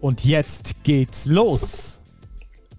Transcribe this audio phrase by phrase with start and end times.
[0.00, 2.00] Und jetzt geht's los.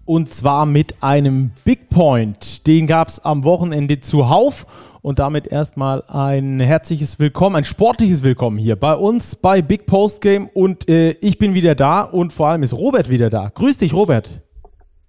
[0.06, 2.66] Und zwar mit einem Big Point.
[2.66, 4.66] Den gab es am Wochenende zuhauf.
[5.02, 10.20] Und damit erstmal ein herzliches Willkommen, ein sportliches Willkommen hier bei uns bei Big Post
[10.20, 10.48] Game.
[10.48, 13.50] Und äh, ich bin wieder da und vor allem ist Robert wieder da.
[13.54, 14.42] Grüß dich, Robert.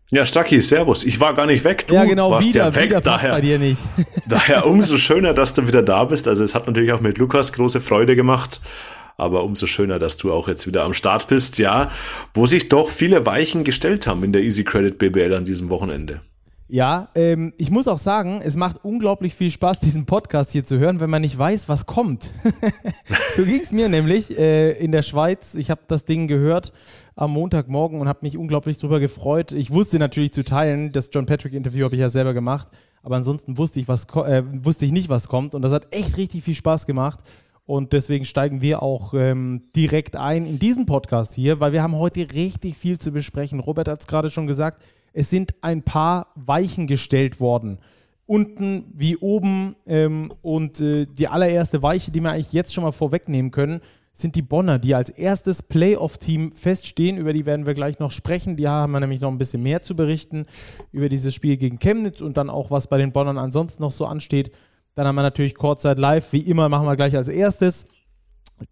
[0.09, 1.05] Ja, Stacki, servus.
[1.05, 1.87] Ich war gar nicht weg.
[1.87, 2.89] Du ja, genau, warst wieder, ja weg.
[2.89, 3.81] Wieder daher, bei dir nicht.
[4.27, 6.27] daher umso schöner, dass du wieder da bist.
[6.27, 8.61] Also es hat natürlich auch mit Lukas große Freude gemacht
[9.17, 11.91] aber umso schöner, dass du auch jetzt wieder am Start bist, ja,
[12.33, 16.21] wo sich doch viele Weichen gestellt haben in der Easy Credit BBL an diesem Wochenende.
[16.73, 20.79] Ja, ähm, ich muss auch sagen, es macht unglaublich viel Spaß, diesen Podcast hier zu
[20.79, 22.31] hören, wenn man nicht weiß, was kommt.
[23.35, 25.53] so ging es mir nämlich äh, in der Schweiz.
[25.55, 26.71] Ich habe das Ding gehört
[27.17, 29.51] am Montagmorgen und habe mich unglaublich darüber gefreut.
[29.51, 32.69] Ich wusste natürlich zu teilen, das John Patrick-Interview habe ich ja selber gemacht,
[33.03, 35.53] aber ansonsten wusste ich, was, äh, wusste ich nicht, was kommt.
[35.53, 37.19] Und das hat echt richtig viel Spaß gemacht.
[37.65, 41.95] Und deswegen steigen wir auch ähm, direkt ein in diesen Podcast hier, weil wir haben
[41.95, 43.59] heute richtig viel zu besprechen.
[43.59, 47.79] Robert hat es gerade schon gesagt, es sind ein paar Weichen gestellt worden.
[48.25, 49.75] Unten wie oben.
[49.85, 53.81] Ähm, und äh, die allererste Weiche, die wir eigentlich jetzt schon mal vorwegnehmen können,
[54.13, 57.17] sind die Bonner, die als erstes Playoff-Team feststehen.
[57.17, 58.57] Über die werden wir gleich noch sprechen.
[58.57, 60.45] Die haben wir nämlich noch ein bisschen mehr zu berichten
[60.91, 64.05] über dieses Spiel gegen Chemnitz und dann auch, was bei den Bonnern ansonsten noch so
[64.05, 64.51] ansteht.
[64.95, 66.31] Dann haben wir natürlich Kurzzeit live.
[66.33, 67.87] Wie immer machen wir gleich als erstes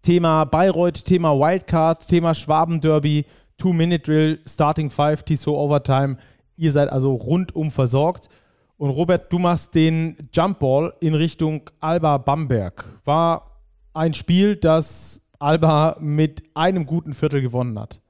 [0.02, 3.24] Thema Bayreuth, Thema Wildcard, Thema Schwabenderby,
[3.58, 6.16] Two-Minute-Drill, Starting Five, Tissot Overtime.
[6.56, 8.28] Ihr seid also rundum versorgt.
[8.76, 12.84] Und Robert, du machst den Jumpball in Richtung Alba Bamberg.
[13.04, 13.60] War
[13.92, 18.00] ein Spiel, das Alba mit einem guten Viertel gewonnen hat.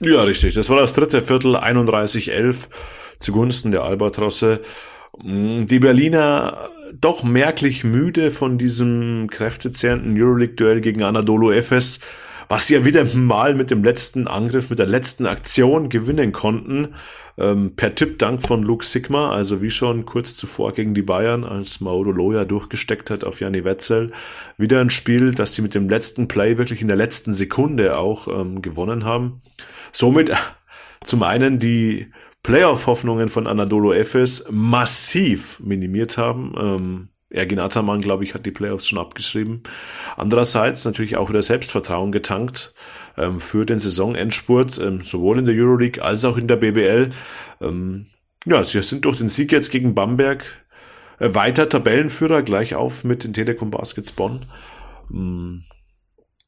[0.00, 0.54] Ja, richtig.
[0.54, 2.68] Das war das dritte Viertel, 31-11
[3.18, 4.60] zugunsten der Albatrosse.
[5.18, 12.00] Mm, die Berliner doch merklich müde von diesem kräftezehrenden Euroleague-Duell gegen Anadolu Efes,
[12.48, 16.94] was sie ja wieder mal mit dem letzten Angriff, mit der letzten Aktion gewinnen konnten.
[17.38, 21.80] Ähm, per Tippdank von Luke Sigma, also wie schon kurz zuvor gegen die Bayern, als
[21.80, 24.10] Mauro Loya durchgesteckt hat auf Janni Wetzel.
[24.58, 28.26] Wieder ein Spiel, das sie mit dem letzten Play wirklich in der letzten Sekunde auch
[28.26, 29.42] ähm, gewonnen haben.
[29.92, 30.32] Somit
[31.04, 32.08] zum einen die
[32.42, 36.54] Playoff-Hoffnungen von Anadolu Efes massiv minimiert haben.
[36.58, 39.62] Ähm, Ergin Ataman, glaube ich, hat die Playoffs schon abgeschrieben.
[40.16, 42.74] Andererseits natürlich auch wieder Selbstvertrauen getankt
[43.16, 47.10] ähm, für den Saisonendspurt, ähm, sowohl in der Euroleague als auch in der BBL.
[47.60, 48.06] Ähm,
[48.46, 50.44] ja, sie sind durch den Sieg jetzt gegen Bamberg
[51.20, 54.46] äh, weiter Tabellenführer, gleich auf mit den Telekom Baskets Bonn.
[55.12, 55.62] Ähm,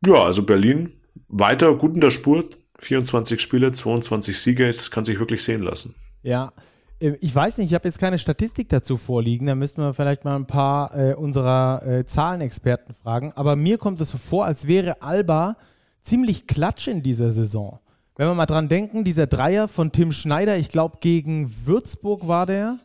[0.04, 0.94] ja, also Berlin
[1.28, 2.44] weiter gut in der Spur,
[2.82, 5.94] 24 Spiele, 22 Siege, das kann sich wirklich sehen lassen.
[6.22, 6.53] Ja,
[7.00, 10.25] äh, ich weiß nicht, ich habe jetzt keine Statistik dazu vorliegen, da müssten wir vielleicht
[10.25, 14.66] mal ein paar äh, unserer äh, Zahlenexperten fragen, aber mir kommt es so vor, als
[14.66, 15.56] wäre Alba
[16.03, 17.78] ziemlich klatsch in dieser Saison.
[18.16, 22.47] Wenn wir mal dran denken, dieser Dreier von Tim Schneider, ich glaube gegen Würzburg war
[22.47, 22.78] der,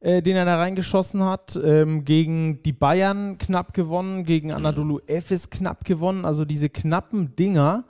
[0.00, 5.50] äh, den er da reingeschossen hat, ähm, gegen die Bayern knapp gewonnen, gegen Anadolu Efes
[5.50, 7.84] knapp gewonnen, also diese knappen Dinger,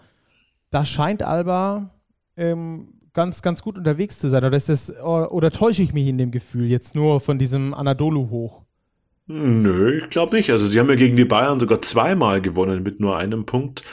[0.70, 1.90] da scheint Alba
[2.36, 4.44] ähm, ganz, ganz gut unterwegs zu sein.
[4.44, 7.74] Oder, ist das, oder, oder, täusche ich mich in dem Gefühl jetzt nur von diesem
[7.74, 8.62] Anadolu hoch?
[9.26, 10.50] Nö, ich glaube nicht.
[10.50, 13.84] Also sie haben ja gegen die Bayern sogar zweimal gewonnen mit nur einem Punkt.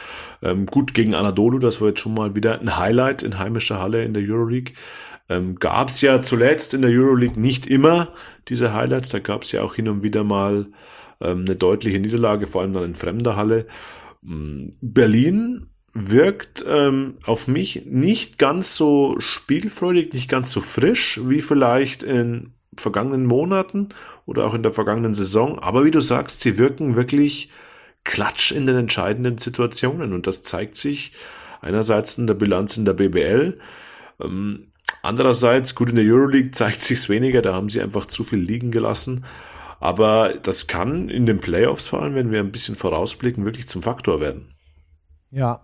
[0.42, 4.06] Ähm, gut, gegen Anadolu, das war jetzt schon mal wieder ein Highlight in heimischer Halle
[4.06, 4.74] in der Euroleague.
[5.28, 8.10] Ähm, gab es ja zuletzt in der Euroleague nicht immer
[8.48, 9.10] diese Highlights.
[9.10, 10.68] Da gab es ja auch hin und wieder mal
[11.20, 13.66] ähm, eine deutliche Niederlage, vor allem dann in fremder Halle.
[14.22, 21.40] Mm, Berlin wirkt ähm, auf mich nicht ganz so spielfreudig, nicht ganz so frisch wie
[21.40, 23.90] vielleicht in vergangenen Monaten
[24.26, 25.58] oder auch in der vergangenen Saison.
[25.58, 27.50] Aber wie du sagst, sie wirken wirklich
[28.04, 31.14] klatsch in den entscheidenden Situationen und das zeigt sich
[31.62, 33.58] einerseits in der Bilanz in der BBL.
[34.20, 38.40] Ähm, andererseits, gut in der Euroleague zeigt sich's weniger, da haben sie einfach zu viel
[38.40, 39.24] liegen gelassen.
[39.80, 43.82] Aber das kann in den Playoffs vor allem, wenn wir ein bisschen vorausblicken, wirklich zum
[43.82, 44.54] Faktor werden.
[45.32, 45.62] Ja,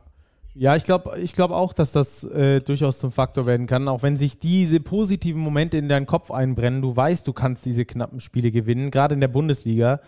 [0.54, 4.04] ja, ich glaube ich glaub auch, dass das äh, durchaus zum Faktor werden kann, auch
[4.04, 6.82] wenn sich diese positiven Momente in deinen Kopf einbrennen.
[6.82, 10.02] Du weißt, du kannst diese knappen Spiele gewinnen, gerade in der Bundesliga.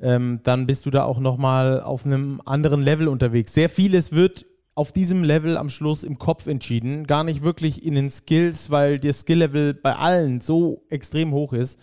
[0.00, 3.54] Ähm, dann bist du da auch nochmal auf einem anderen Level unterwegs.
[3.54, 4.44] Sehr vieles wird
[4.74, 8.98] auf diesem Level am Schluss im Kopf entschieden, gar nicht wirklich in den Skills, weil
[8.98, 11.78] der Skill-Level bei allen so extrem hoch ist,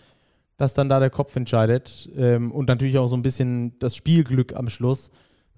[0.58, 4.54] dass dann da der Kopf entscheidet ähm, und natürlich auch so ein bisschen das Spielglück
[4.54, 5.10] am Schluss.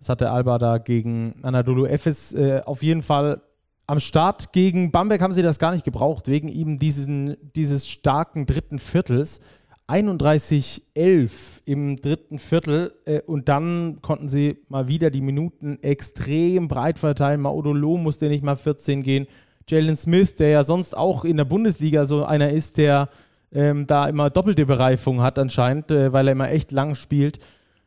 [0.04, 3.40] Das hatte Alba da gegen Anadolu Efes äh, auf jeden Fall
[3.86, 4.52] am Start.
[4.52, 9.40] Gegen Bamberg haben sie das gar nicht gebraucht, wegen eben diesen, dieses starken dritten Viertels.
[9.88, 11.30] 31-11
[11.64, 17.40] im dritten Viertel äh, und dann konnten sie mal wieder die Minuten extrem breit verteilen.
[17.40, 19.26] Maudolo musste nicht mal 14 gehen.
[19.66, 23.08] Jalen Smith, der ja sonst auch in der Bundesliga so einer ist, der
[23.52, 27.38] ähm, da immer doppelte Bereifung hat anscheinend, äh, weil er immer echt lang spielt.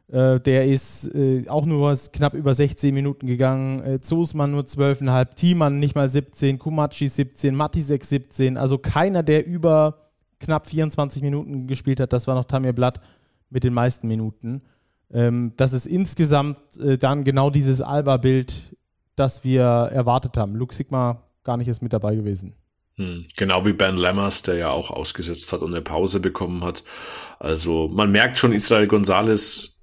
[0.09, 3.83] Äh, der ist äh, auch nur knapp über 16 Minuten gegangen.
[3.83, 8.57] Äh, Zosmann nur 12,5, Thiemann nicht mal 17, Kumachi 17, Matisek 17.
[8.57, 12.13] Also keiner, der über knapp 24 Minuten gespielt hat.
[12.13, 13.01] Das war noch Tamir Blatt
[13.49, 14.61] mit den meisten Minuten.
[15.11, 18.75] Ähm, das ist insgesamt äh, dann genau dieses Alba-Bild,
[19.15, 20.55] das wir erwartet haben.
[20.55, 22.53] Luke Sigma gar nicht ist mit dabei gewesen.
[22.95, 26.83] Hm, genau wie Ben Lammers, der ja auch ausgesetzt hat und eine Pause bekommen hat.
[27.39, 29.76] Also man merkt schon, Israel Gonzalez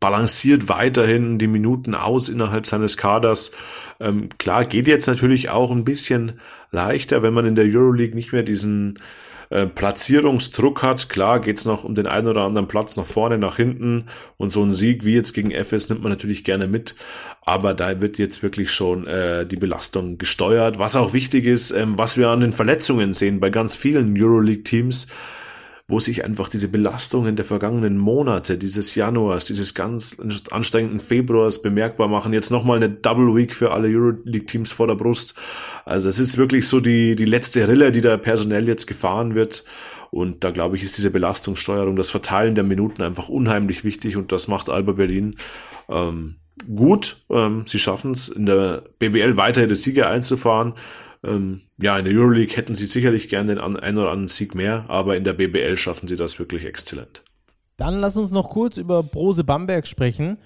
[0.00, 3.52] balanciert weiterhin die Minuten aus innerhalb seines Kaders.
[4.00, 6.40] Ähm, klar, geht jetzt natürlich auch ein bisschen
[6.70, 8.98] leichter, wenn man in der Euroleague nicht mehr diesen
[9.52, 11.10] äh, Platzierungsdruck hat.
[11.10, 14.06] Klar geht's noch um den einen oder anderen Platz nach vorne, nach hinten
[14.38, 16.94] und so ein Sieg wie jetzt gegen FS nimmt man natürlich gerne mit,
[17.42, 20.78] aber da wird jetzt wirklich schon äh, die Belastung gesteuert.
[20.78, 25.08] Was auch wichtig ist, ähm, was wir an den Verletzungen sehen bei ganz vielen Euroleague-Teams,
[25.88, 30.16] wo sich einfach diese Belastungen der vergangenen Monate, dieses Januars, dieses ganz
[30.50, 32.32] anstrengenden Februars bemerkbar machen.
[32.32, 35.34] Jetzt nochmal eine Double Week für alle Euroleague-Teams vor der Brust.
[35.84, 39.64] Also es ist wirklich so die, die letzte Rille, die da personell jetzt gefahren wird.
[40.10, 44.30] Und da glaube ich, ist diese Belastungssteuerung, das Verteilen der Minuten einfach unheimlich wichtig und
[44.30, 45.36] das macht Alba Berlin
[45.88, 46.36] ähm,
[46.74, 47.16] gut.
[47.30, 50.74] Ähm, sie schaffen es, in der BBL weiter die Sieger einzufahren.
[51.24, 54.86] Ähm, ja, in der Euroleague hätten sie sicherlich gerne den einen oder anderen Sieg mehr,
[54.88, 57.22] aber in der BBL schaffen sie das wirklich exzellent.
[57.76, 60.38] Dann lass uns noch kurz über Brose Bamberg sprechen.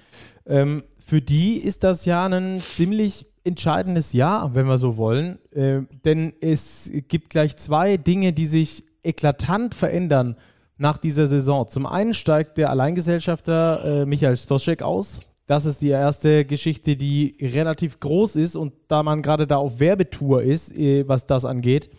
[0.47, 5.39] Ähm, für die ist das ja ein ziemlich entscheidendes Jahr, wenn wir so wollen.
[5.53, 10.37] Äh, denn es gibt gleich zwei Dinge, die sich eklatant verändern
[10.79, 11.69] nach dieser Saison.
[11.69, 15.21] Zum einen steigt der Alleingesellschafter äh, Michael Stoschek aus.
[15.47, 19.79] Das ist die erste Geschichte, die relativ groß ist und da man gerade da auf
[19.79, 21.91] Werbetour ist, äh, was das angeht,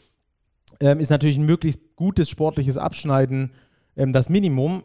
[0.80, 3.52] ähm, ist natürlich ein möglichst gutes sportliches Abschneiden
[3.96, 4.84] ähm, das Minimum.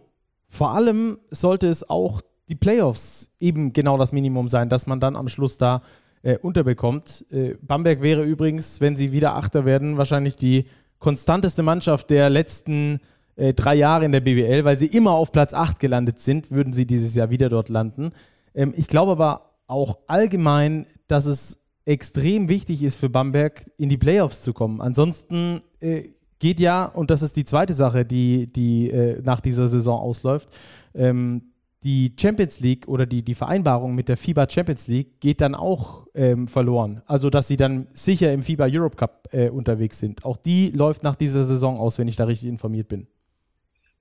[0.49, 5.17] Vor allem sollte es auch die Playoffs eben genau das Minimum sein, dass man dann
[5.17, 5.83] am Schluss da
[6.23, 7.27] äh, unterbekommt.
[7.31, 10.67] Äh, Bamberg wäre übrigens, wenn sie wieder Achter werden, wahrscheinlich die
[10.99, 13.01] konstanteste Mannschaft der letzten
[13.35, 16.73] äh, drei Jahre in der BWL, weil sie immer auf Platz 8 gelandet sind, würden
[16.73, 18.13] sie dieses Jahr wieder dort landen.
[18.55, 23.99] Ähm, ich glaube aber auch allgemein, dass es extrem wichtig ist für Bamberg, in die
[23.99, 24.81] Playoffs zu kommen.
[24.81, 29.67] Ansonsten äh, geht ja, und das ist die zweite Sache, die, die äh, nach dieser
[29.69, 30.49] Saison ausläuft,
[30.95, 31.53] ähm,
[31.83, 36.07] die Champions League oder die, die Vereinbarung mit der FIBA Champions League geht dann auch
[36.15, 37.03] ähm, verloren.
[37.07, 40.25] Also, dass sie dann sicher im FIBA Europe Cup äh, unterwegs sind.
[40.25, 43.09] Auch die läuft nach dieser Saison aus, wenn ich da richtig informiert bin.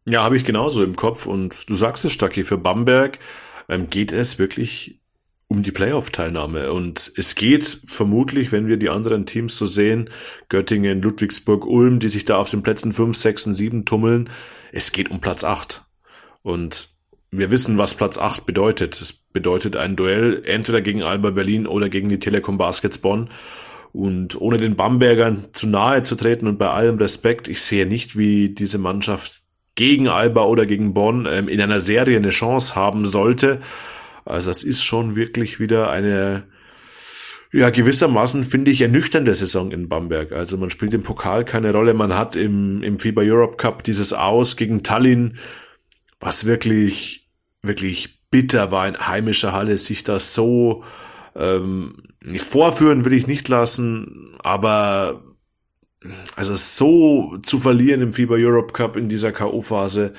[0.06, 1.26] Ja, habe ich genauso im Kopf.
[1.26, 3.20] Und du sagst es, Stacki, für Bamberg
[3.72, 5.00] ähm, geht es wirklich
[5.48, 6.72] um die Playoff-Teilnahme.
[6.72, 10.10] Und es geht vermutlich, wenn wir die anderen Teams so sehen,
[10.50, 14.30] Göttingen, Ludwigsburg, Ulm, die sich da auf den Plätzen 5, 6 und 7 tummeln,
[14.72, 15.84] es geht um Platz 8.
[16.44, 16.90] Und
[17.32, 19.02] wir wissen, was Platz 8 bedeutet.
[19.02, 23.30] Es bedeutet ein Duell entweder gegen Alba Berlin oder gegen die Telekom Baskets Bonn.
[23.94, 28.18] Und ohne den Bambergern zu nahe zu treten und bei allem Respekt, ich sehe nicht,
[28.18, 29.41] wie diese Mannschaft
[29.76, 33.60] gegen Alba oder gegen Bonn ähm, in einer Serie eine Chance haben sollte.
[34.26, 36.44] Also das ist schon wirklich wieder eine,
[37.52, 40.32] ja, gewissermaßen finde ich ernüchternde Saison in Bamberg.
[40.32, 41.94] Also man spielt im Pokal keine Rolle.
[41.94, 45.38] Man hat im, im FIBA Europe Cup dieses Aus gegen Tallinn,
[46.20, 47.30] was wirklich,
[47.62, 50.84] wirklich bitter war in heimischer Halle, sich das so
[51.36, 51.96] ähm,
[52.38, 55.24] vorführen will ich nicht lassen, aber
[56.36, 60.14] also so zu verlieren im FIBA Europe Cup in dieser K.O.-Phase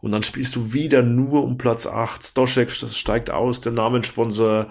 [0.00, 2.22] und dann spielst du wieder nur um Platz 8.
[2.22, 4.68] Stoschek steigt aus, der Namenssponsor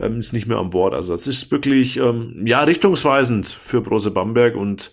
[0.00, 0.94] ähm, ist nicht mehr an Bord.
[0.94, 4.90] Also es ist wirklich ähm, ja richtungsweisend für Brose Bamberg und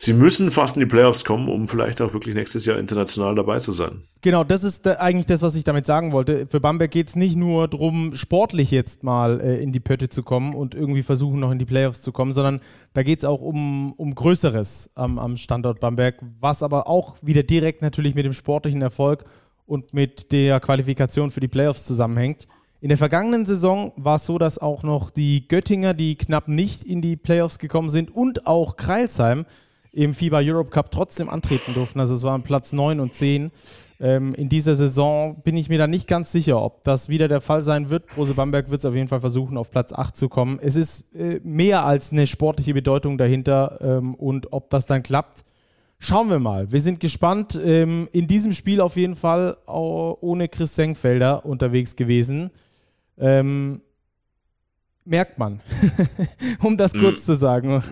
[0.00, 3.58] sie müssen fast in die Playoffs kommen, um vielleicht auch wirklich nächstes Jahr international dabei
[3.58, 4.02] zu sein.
[4.22, 6.46] Genau, das ist eigentlich das, was ich damit sagen wollte.
[6.46, 10.22] Für Bamberg geht es nicht nur darum, sportlich jetzt mal äh, in die Pötte zu
[10.22, 12.60] kommen und irgendwie versuchen, noch in die Playoffs zu kommen, sondern
[12.94, 17.42] da geht es auch um, um Größeres am, am Standort Bamberg, was aber auch wieder
[17.42, 19.26] direkt natürlich mit dem sportlichen Erfolg
[19.66, 22.48] und mit der Qualifikation für die Playoffs zusammenhängt.
[22.80, 26.84] In der vergangenen Saison war es so, dass auch noch die Göttinger, die knapp nicht
[26.84, 29.44] in die Playoffs gekommen sind, und auch Kreilsheim
[29.92, 32.00] im FIBA Europe Cup trotzdem antreten durften.
[32.00, 33.50] Also es waren Platz 9 und 10.
[34.00, 37.40] Ähm, in dieser Saison bin ich mir da nicht ganz sicher, ob das wieder der
[37.40, 38.06] Fall sein wird.
[38.06, 40.58] Brose Bamberg wird es auf jeden Fall versuchen, auf Platz 8 zu kommen.
[40.62, 45.44] Es ist äh, mehr als eine sportliche Bedeutung dahinter ähm, und ob das dann klappt,
[46.02, 46.72] Schauen wir mal.
[46.72, 47.60] Wir sind gespannt.
[47.62, 52.50] Ähm, in diesem Spiel auf jeden Fall ohne Chris Senkfelder unterwegs gewesen.
[53.18, 53.82] Ähm,
[55.04, 55.60] merkt man,
[56.62, 57.24] um das kurz mm.
[57.24, 57.82] zu sagen.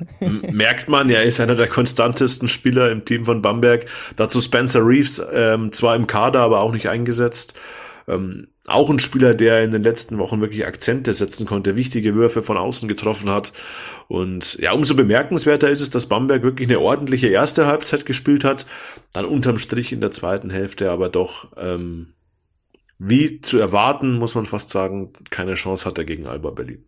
[0.53, 3.87] merkt man, er ist einer der konstantesten Spieler im Team von Bamberg.
[4.17, 7.59] Dazu Spencer Reeves, ähm, zwar im Kader, aber auch nicht eingesetzt.
[8.07, 12.43] Ähm, auch ein Spieler, der in den letzten Wochen wirklich Akzente setzen konnte, wichtige Würfe
[12.43, 13.53] von außen getroffen hat.
[14.09, 18.67] Und ja, umso bemerkenswerter ist es, dass Bamberg wirklich eine ordentliche erste Halbzeit gespielt hat,
[19.13, 22.15] dann unterm Strich in der zweiten Hälfte aber doch, ähm,
[22.99, 26.85] wie zu erwarten, muss man fast sagen, keine Chance hatte gegen Alba Berlin.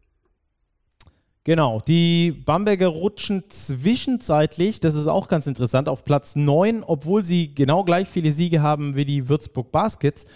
[1.45, 7.55] Genau, die Bamberger rutschen zwischenzeitlich, das ist auch ganz interessant, auf Platz 9, obwohl sie
[7.55, 10.27] genau gleich viele Siege haben wie die Würzburg Baskets.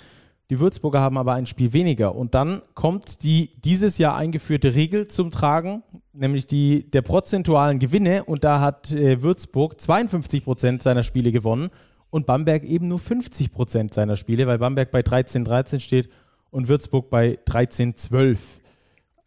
[0.48, 2.14] Die Würzburger haben aber ein Spiel weniger.
[2.14, 5.82] Und dann kommt die dieses Jahr eingeführte Regel zum Tragen,
[6.14, 8.24] nämlich die der prozentualen Gewinne.
[8.24, 11.70] Und da hat äh, Würzburg 52 Prozent seiner Spiele gewonnen
[12.08, 16.08] und Bamberg eben nur 50 Prozent seiner Spiele, weil Bamberg bei 13-13 steht
[16.50, 18.38] und Würzburg bei 13-12.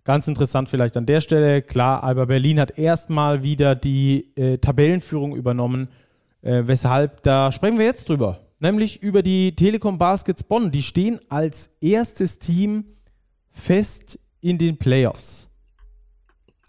[0.08, 1.62] Ganz interessant vielleicht an der Stelle.
[1.62, 5.90] Klar, Alba Berlin hat erstmal wieder die äh, Tabellenführung übernommen.
[6.42, 10.72] Äh, weshalb, da sprechen wir jetzt drüber nämlich über die Telekom Baskets Bonn.
[10.72, 12.86] Die stehen als erstes Team
[13.52, 15.50] fest in den Playoffs.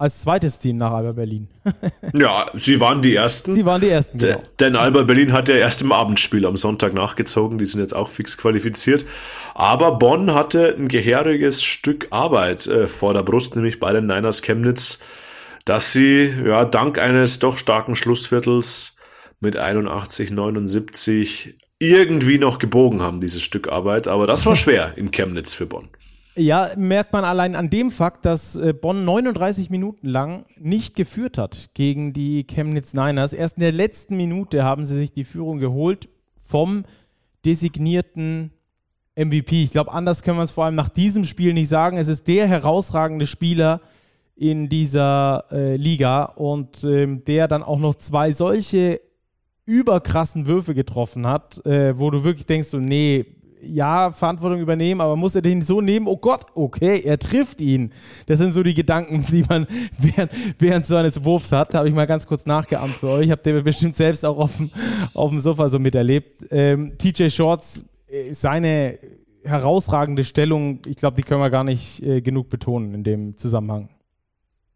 [0.01, 1.49] Als zweites Team nach Alba Berlin.
[2.15, 3.51] ja, sie waren die Ersten.
[3.51, 4.41] Sie waren die Ersten, genau.
[4.61, 7.59] Denn Alba Berlin hat ja erst im Abendspiel am Sonntag nachgezogen.
[7.59, 9.05] Die sind jetzt auch fix qualifiziert.
[9.55, 14.43] Aber Bonn hatte ein gehöriges Stück Arbeit äh, vor der Brust, nämlich bei den Niners
[14.43, 15.01] Chemnitz,
[15.65, 18.99] dass sie ja dank eines doch starken Schlussviertels
[19.41, 24.07] mit 81, 79 irgendwie noch gebogen haben, dieses Stück Arbeit.
[24.07, 25.89] Aber das war schwer in Chemnitz für Bonn.
[26.39, 31.37] Ja, merkt man allein an dem Fakt, dass äh, Bonn 39 Minuten lang nicht geführt
[31.37, 33.33] hat gegen die Chemnitz Niners.
[33.33, 36.85] Erst in der letzten Minute haben sie sich die Führung geholt vom
[37.45, 38.53] designierten
[39.17, 39.65] MVP.
[39.65, 41.99] Ich glaube, anders können wir es vor allem nach diesem Spiel nicht sagen.
[41.99, 43.81] Es ist der herausragende Spieler
[44.37, 49.01] in dieser äh, Liga und ähm, der dann auch noch zwei solche
[49.67, 53.27] überkrassen Würfe getroffen hat, äh, wo du wirklich denkst, so, nee,
[53.63, 56.07] ja, Verantwortung übernehmen, aber muss er den so nehmen?
[56.07, 57.93] Oh Gott, okay, er trifft ihn.
[58.27, 59.67] Das sind so die Gedanken, die man
[59.99, 61.75] während, während so eines Wurfs hat.
[61.75, 63.31] Habe ich mal ganz kurz nachgeahmt für euch.
[63.31, 64.71] Habt ihr bestimmt selbst auch auf dem,
[65.15, 66.47] auf dem Sofa so miterlebt.
[66.51, 68.99] Ähm, TJ Shorts, äh, seine
[69.45, 73.89] herausragende Stellung, ich glaube, die können wir gar nicht äh, genug betonen in dem Zusammenhang.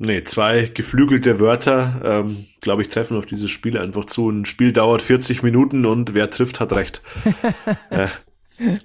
[0.04, 4.28] Nee, zwei geflügelte Wörter, ähm, glaube ich, treffen auf dieses Spiel einfach zu.
[4.30, 7.02] Ein Spiel dauert 40 Minuten und wer trifft, hat recht.
[7.90, 8.08] äh,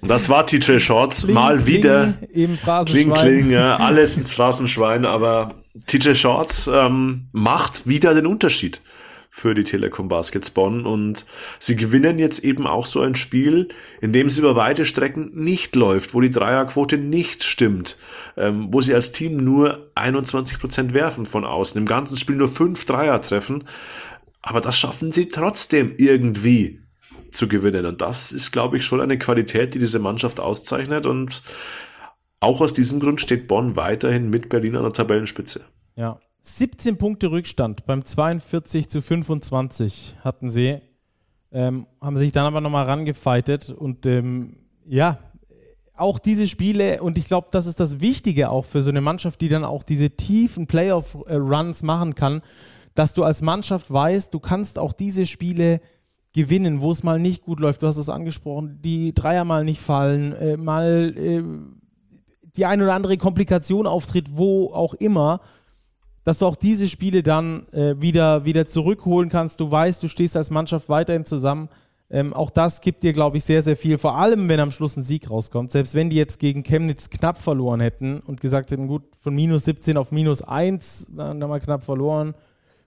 [0.02, 1.24] das war TJ Shorts.
[1.24, 2.14] Kling, mal wieder.
[2.32, 5.54] Kling, Kling, kling, ja, alles ins Phrasenschwein, aber
[5.86, 8.80] TJ Shorts ähm, macht wieder den Unterschied
[9.30, 10.84] für die Telekom Baskets Bonn.
[10.84, 11.24] Und
[11.58, 13.68] sie gewinnen jetzt eben auch so ein Spiel,
[14.00, 17.96] in dem es über weite Strecken nicht läuft, wo die Dreierquote nicht stimmt,
[18.36, 22.48] ähm, wo sie als Team nur 21 Prozent werfen von außen, im ganzen Spiel nur
[22.48, 23.64] fünf Dreier treffen,
[24.42, 26.80] aber das schaffen sie trotzdem irgendwie
[27.30, 31.42] zu gewinnen und das ist, glaube ich, schon eine Qualität, die diese Mannschaft auszeichnet und
[32.40, 35.64] auch aus diesem Grund steht Bonn weiterhin mit Berlin an der Tabellenspitze.
[35.96, 40.78] Ja, 17 Punkte Rückstand beim 42 zu 25 hatten sie.
[41.50, 44.56] Ähm, haben sich dann aber nochmal rangefeitet und ähm,
[44.86, 45.18] ja,
[45.96, 49.40] auch diese Spiele, und ich glaube, das ist das Wichtige auch für so eine Mannschaft,
[49.40, 52.42] die dann auch diese tiefen Playoff-Runs machen kann,
[52.94, 55.80] dass du als Mannschaft weißt, du kannst auch diese Spiele
[56.34, 57.82] gewinnen, wo es mal nicht gut läuft.
[57.82, 61.42] Du hast es angesprochen, die Dreier mal nicht fallen, äh, mal äh,
[62.56, 65.40] die ein oder andere Komplikation auftritt, wo auch immer
[66.28, 69.60] dass du auch diese Spiele dann äh, wieder, wieder zurückholen kannst.
[69.60, 71.70] Du weißt, du stehst als Mannschaft weiterhin zusammen.
[72.10, 73.96] Ähm, auch das gibt dir, glaube ich, sehr, sehr viel.
[73.96, 75.70] Vor allem, wenn am Schluss ein Sieg rauskommt.
[75.70, 79.64] Selbst wenn die jetzt gegen Chemnitz knapp verloren hätten und gesagt hätten, gut, von minus
[79.64, 82.34] 17 auf minus 1, dann haben wir knapp verloren.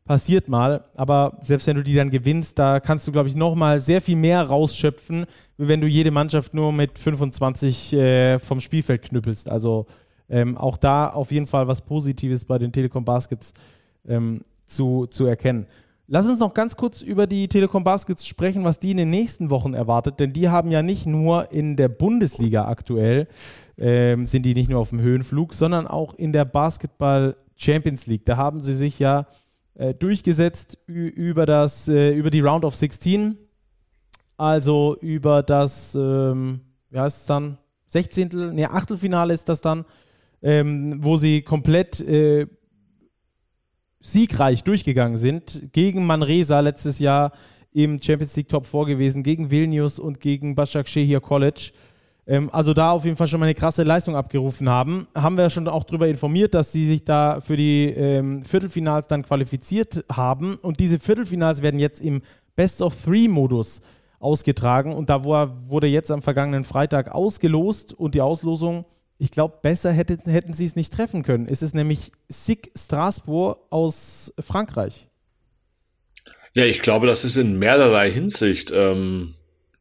[0.05, 0.85] Passiert mal.
[0.95, 4.15] Aber selbst wenn du die dann gewinnst, da kannst du, glaube ich, nochmal sehr viel
[4.15, 5.25] mehr rausschöpfen,
[5.57, 9.49] wie wenn du jede Mannschaft nur mit 25 äh, vom Spielfeld knüppelst.
[9.49, 9.85] Also
[10.29, 13.53] ähm, auch da auf jeden Fall was Positives bei den Telekom Baskets
[14.07, 15.67] ähm, zu, zu erkennen.
[16.07, 19.49] Lass uns noch ganz kurz über die Telekom Baskets sprechen, was die in den nächsten
[19.49, 23.29] Wochen erwartet, denn die haben ja nicht nur in der Bundesliga aktuell,
[23.77, 28.25] ähm, sind die nicht nur auf dem Höhenflug, sondern auch in der Basketball Champions League.
[28.25, 29.25] Da haben sie sich ja
[29.75, 33.37] äh, durchgesetzt über, das, äh, über die Round of 16,
[34.37, 38.53] also über das, ähm, wie heißt es dann, 16.
[38.53, 39.85] Nee, Achtelfinale ist das dann,
[40.41, 42.47] ähm, wo sie komplett äh,
[43.99, 45.71] siegreich durchgegangen sind.
[45.73, 47.31] Gegen Manresa letztes Jahr
[47.71, 51.71] im Champions League Top 4 gewesen, gegen Vilnius und gegen Başakşehir College.
[52.27, 55.07] Ähm, also da auf jeden Fall schon mal eine krasse Leistung abgerufen haben.
[55.15, 59.23] Haben wir schon auch darüber informiert, dass sie sich da für die ähm, Viertelfinals dann
[59.23, 60.55] qualifiziert haben.
[60.55, 62.21] Und diese Viertelfinals werden jetzt im
[62.55, 63.81] Best of Three Modus
[64.19, 64.93] ausgetragen.
[64.93, 68.85] Und da wurde jetzt am vergangenen Freitag ausgelost und die Auslosung
[69.21, 71.47] ich glaube, besser hätte, hätten sie es nicht treffen können.
[71.47, 75.07] Es ist nämlich SIG Strasbourg aus Frankreich.
[76.55, 79.35] Ja, ich glaube, das ist in mehrerlei Hinsicht ähm,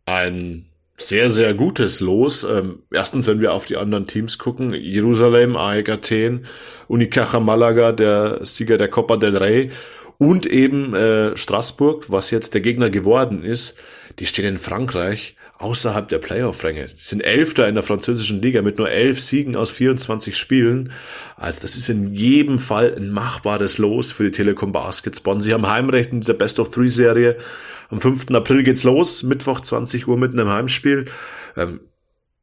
[0.04, 0.66] ein
[1.00, 2.44] sehr, sehr gutes Los.
[2.44, 6.46] Ähm, erstens, wenn wir auf die anderen Teams gucken, Jerusalem, AEK Athen,
[6.88, 9.70] Unicaja Malaga, der Sieger der Copa del Rey
[10.18, 13.78] und eben äh, Straßburg, was jetzt der Gegner geworden ist,
[14.18, 16.88] die stehen in Frankreich außerhalb der Playoff-Ränge.
[16.88, 20.92] Sie sind Elfter in der französischen Liga mit nur elf Siegen aus 24 Spielen.
[21.36, 25.40] Also das ist in jedem Fall ein machbares Los für die Telekom Baskets Bonn.
[25.40, 27.36] Sie haben Heimrecht in dieser Best of Three Serie.
[27.90, 28.30] Am 5.
[28.30, 31.06] April geht's los, Mittwoch 20 Uhr mitten im Heimspiel.
[31.56, 31.80] Ähm,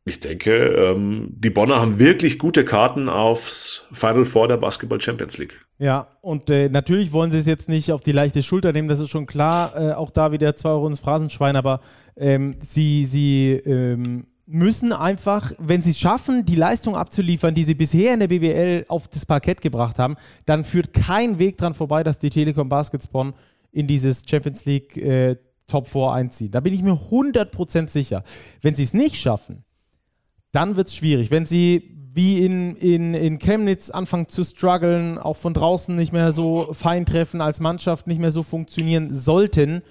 [0.08, 5.38] ich denke, ähm, die Bonner haben wirklich gute Karten aufs Final Four der Basketball Champions
[5.38, 5.60] League.
[5.80, 9.00] Ja, und äh, natürlich wollen sie es jetzt nicht auf die leichte Schulter nehmen, das
[9.00, 9.74] ist schon klar.
[9.75, 11.82] Äh, auch da wieder zwei Euro ins Phrasenschwein, aber
[12.16, 17.75] ähm, sie, sie ähm, müssen einfach, wenn sie es schaffen, die Leistung abzuliefern, die sie
[17.75, 22.04] bisher in der BBL auf das Parkett gebracht haben, dann führt kein Weg dran vorbei,
[22.04, 23.34] dass die Telekom Basketball
[23.72, 26.52] in dieses Champions League äh, Top 4 einziehen.
[26.52, 28.24] Da bin ich mir 100% sicher.
[28.62, 29.64] Wenn sie es nicht schaffen,
[30.52, 31.30] dann wird es schwierig.
[31.30, 36.32] Wenn sie wie in, in, in Chemnitz anfangen zu strugglen, auch von draußen nicht mehr
[36.32, 39.84] so fein treffen, als Mannschaft nicht mehr so funktionieren sollten,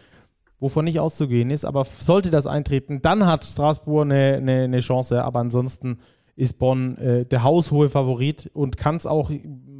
[0.58, 5.22] wovon nicht auszugehen ist, aber sollte das eintreten, dann hat Straßburg eine, eine, eine Chance,
[5.22, 5.98] aber ansonsten
[6.34, 9.30] ist Bonn äh, der haushohe Favorit und kann es auch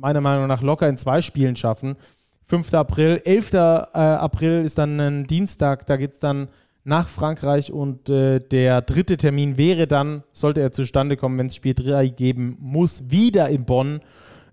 [0.00, 1.96] meiner Meinung nach locker in zwei Spielen schaffen.
[2.46, 2.74] 5.
[2.74, 3.52] April, 11.
[3.52, 6.48] Äh, April ist dann ein Dienstag, da geht es dann
[6.84, 11.56] nach Frankreich und äh, der dritte Termin wäre dann, sollte er zustande kommen, wenn es
[11.56, 14.00] Spiel 3 geben muss, wieder in Bonn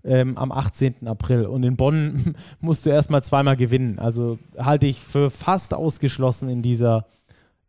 [0.02, 1.06] ähm, am 18.
[1.06, 1.46] April.
[1.46, 4.00] Und in Bonn musst du erstmal zweimal gewinnen.
[4.00, 7.06] Also halte ich für fast ausgeschlossen in dieser,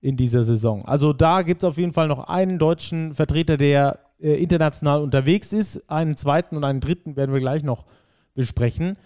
[0.02, 0.84] in dieser Saison.
[0.86, 5.54] Also da gibt es auf jeden Fall noch einen deutschen Vertreter, der äh, international unterwegs
[5.54, 5.88] ist.
[5.92, 7.86] Einen zweiten und einen dritten werden wir gleich noch
[8.34, 8.98] besprechen.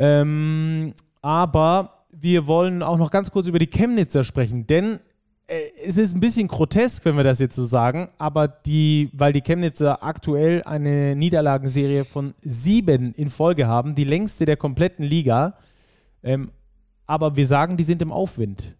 [0.00, 4.98] Ähm, aber wir wollen auch noch ganz kurz über die Chemnitzer sprechen, denn
[5.46, 9.34] äh, es ist ein bisschen grotesk, wenn wir das jetzt so sagen, aber die, weil
[9.34, 15.58] die Chemnitzer aktuell eine Niederlagenserie von sieben in Folge haben, die längste der kompletten Liga.
[16.22, 16.50] Ähm,
[17.06, 18.76] aber wir sagen, die sind im Aufwind.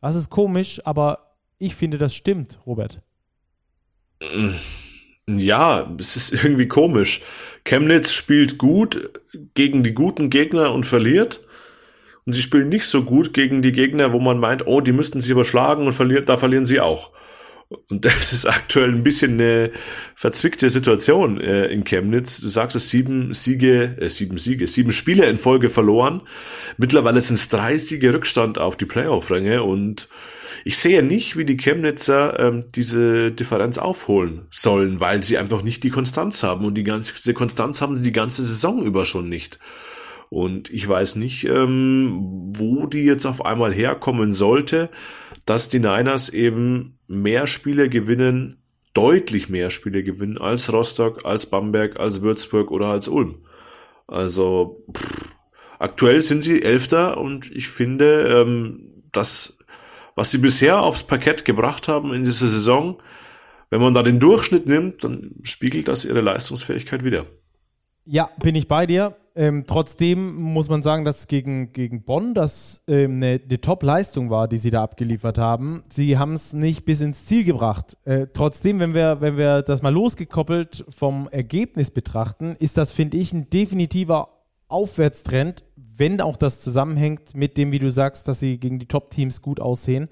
[0.00, 3.00] Das ist komisch, aber ich finde, das stimmt, Robert.
[5.28, 7.20] Ja, es ist irgendwie komisch.
[7.64, 9.10] Chemnitz spielt gut
[9.54, 11.40] gegen die guten Gegner und verliert
[12.24, 15.20] und sie spielen nicht so gut gegen die Gegner, wo man meint, oh, die müssten
[15.20, 17.10] sie überschlagen und verlieren, da verlieren sie auch.
[17.88, 19.72] Und das ist aktuell ein bisschen eine
[20.14, 22.40] verzwickte Situation äh, in Chemnitz.
[22.40, 26.22] Du sagst es, sieben Siege, äh, sieben Siege, sieben Spiele in Folge verloren.
[26.76, 30.08] Mittlerweile sind es drei Siege Rückstand auf die Playoff-Ränge und
[30.66, 35.84] ich sehe nicht, wie die Chemnitzer ähm, diese Differenz aufholen sollen, weil sie einfach nicht
[35.84, 39.60] die Konstanz haben und die ganze Konstanz haben sie die ganze Saison über schon nicht.
[40.28, 44.90] Und ich weiß nicht, ähm, wo die jetzt auf einmal herkommen sollte,
[45.44, 48.60] dass die Niners eben mehr Spiele gewinnen,
[48.92, 53.36] deutlich mehr Spiele gewinnen als Rostock, als Bamberg, als Würzburg oder als Ulm.
[54.08, 55.28] Also pff,
[55.78, 59.55] aktuell sind sie Elfter und ich finde, ähm, das,
[60.16, 62.96] was sie bisher aufs Parkett gebracht haben in dieser Saison,
[63.70, 67.26] wenn man da den Durchschnitt nimmt, dann spiegelt das ihre Leistungsfähigkeit wieder.
[68.04, 69.16] Ja, bin ich bei dir.
[69.34, 74.56] Ähm, trotzdem muss man sagen, dass gegen, gegen Bonn das ähm, eine, Top-Leistung war, die
[74.56, 75.82] sie da abgeliefert haben.
[75.90, 77.98] Sie haben es nicht bis ins Ziel gebracht.
[78.04, 83.18] Äh, trotzdem, wenn wir, wenn wir das mal losgekoppelt vom Ergebnis betrachten, ist das, finde
[83.18, 84.28] ich, ein definitiver
[84.68, 85.64] Aufwärtstrend,
[85.96, 89.60] wenn auch das zusammenhängt mit dem, wie du sagst, dass sie gegen die Top-Teams gut
[89.60, 90.08] aussehen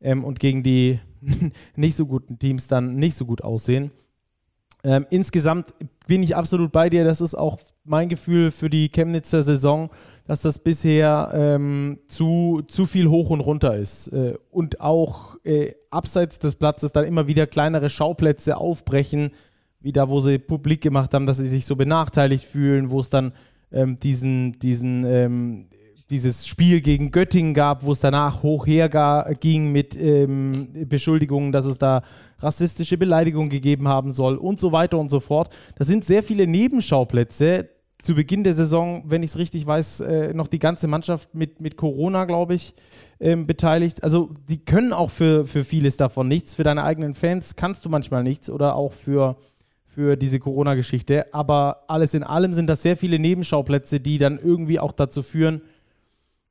[0.00, 1.00] ähm, und gegen die
[1.76, 3.90] nicht so guten Teams dann nicht so gut aussehen.
[4.84, 5.74] Ähm, insgesamt
[6.08, 7.04] bin ich absolut bei dir.
[7.04, 9.90] Das ist auch mein Gefühl für die Chemnitzer Saison,
[10.26, 14.08] dass das bisher ähm, zu, zu viel hoch und runter ist.
[14.08, 19.30] Äh, und auch äh, abseits des Platzes dann immer wieder kleinere Schauplätze aufbrechen,
[19.80, 23.10] wie da, wo sie publik gemacht haben, dass sie sich so benachteiligt fühlen, wo es
[23.10, 23.32] dann
[23.72, 25.66] ähm, diesen, diesen, ähm,
[26.10, 28.66] dieses Spiel gegen Göttingen gab, wo es danach hoch
[29.40, 32.02] ging mit ähm, Beschuldigungen, dass es da
[32.38, 35.54] rassistische Beleidigungen gegeben haben soll und so weiter und so fort.
[35.76, 37.68] Das sind sehr viele Nebenschauplätze,
[38.02, 41.60] zu Beginn der Saison, wenn ich es richtig weiß, äh, noch die ganze Mannschaft mit,
[41.60, 42.74] mit Corona, glaube ich,
[43.20, 44.02] ähm, beteiligt.
[44.02, 46.56] Also die können auch für, für vieles davon nichts.
[46.56, 49.36] Für deine eigenen Fans kannst du manchmal nichts oder auch für,
[49.94, 51.32] für diese Corona-Geschichte.
[51.34, 55.62] Aber alles in allem sind das sehr viele Nebenschauplätze, die dann irgendwie auch dazu führen,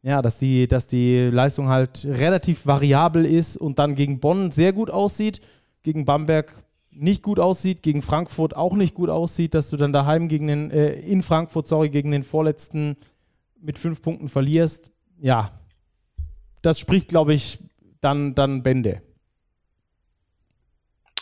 [0.03, 4.73] ja, dass die, dass die Leistung halt relativ variabel ist und dann gegen Bonn sehr
[4.73, 5.41] gut aussieht,
[5.83, 10.27] gegen Bamberg nicht gut aussieht, gegen Frankfurt auch nicht gut aussieht, dass du dann daheim
[10.27, 12.97] gegen den, äh, in Frankfurt, sorry, gegen den Vorletzten
[13.59, 14.91] mit fünf Punkten verlierst.
[15.19, 15.59] Ja,
[16.61, 17.59] das spricht, glaube ich,
[18.01, 19.01] dann, dann Bände.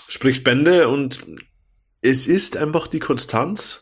[0.08, 1.26] Spricht Bände und
[2.02, 3.82] es ist einfach die Konstanz,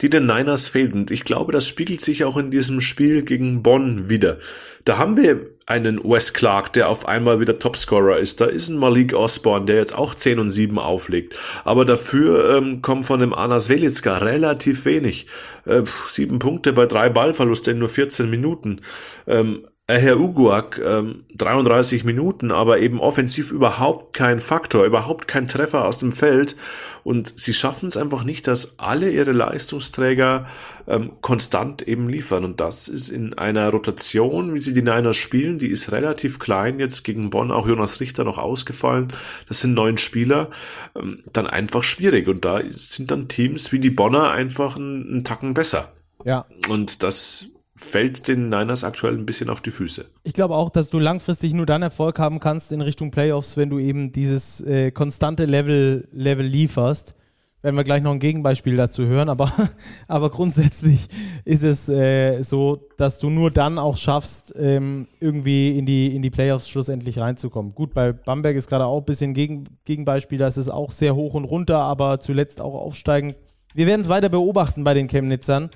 [0.00, 0.94] die den Niners fehlt.
[0.94, 4.38] Und ich glaube, das spiegelt sich auch in diesem Spiel gegen Bonn wieder.
[4.84, 8.40] Da haben wir einen Wes Clark, der auf einmal wieder Topscorer ist.
[8.40, 11.36] Da ist ein Malik Osborne, der jetzt auch 10 und 7 auflegt.
[11.64, 15.26] Aber dafür ähm, kommt von dem Anas Velitska relativ wenig.
[15.66, 18.80] Äh, sieben Punkte bei drei Ballverlusten in nur 14 Minuten.
[19.28, 25.48] Ähm, äh, Herr Uguak, ähm, 33 Minuten, aber eben offensiv überhaupt kein Faktor, überhaupt kein
[25.48, 26.56] Treffer aus dem Feld.
[27.04, 30.46] Und sie schaffen es einfach nicht, dass alle ihre Leistungsträger
[30.86, 32.44] ähm, konstant eben liefern.
[32.44, 36.78] Und das ist in einer Rotation, wie sie die Niners spielen, die ist relativ klein.
[36.78, 39.12] Jetzt gegen Bonn auch Jonas Richter noch ausgefallen.
[39.48, 40.50] Das sind neun Spieler.
[40.94, 42.28] Ähm, dann einfach schwierig.
[42.28, 45.92] Und da sind dann Teams wie die Bonner einfach einen, einen Tacken besser.
[46.24, 46.46] Ja.
[46.68, 50.04] Und das fällt den Niners aktuell ein bisschen auf die Füße.
[50.24, 53.70] Ich glaube auch, dass du langfristig nur dann Erfolg haben kannst in Richtung Playoffs, wenn
[53.70, 57.14] du eben dieses äh, konstante Level, Level lieferst.
[57.62, 59.52] Werden wir gleich noch ein Gegenbeispiel dazu hören, aber,
[60.08, 61.06] aber grundsätzlich
[61.44, 66.22] ist es äh, so, dass du nur dann auch schaffst, ähm, irgendwie in die, in
[66.22, 67.74] die Playoffs schlussendlich reinzukommen.
[67.74, 71.14] Gut, bei Bamberg ist gerade auch ein bisschen Gegen, Gegenbeispiel, da ist es auch sehr
[71.14, 73.36] hoch und runter, aber zuletzt auch aufsteigend.
[73.74, 75.70] Wir werden es weiter beobachten bei den Chemnitzern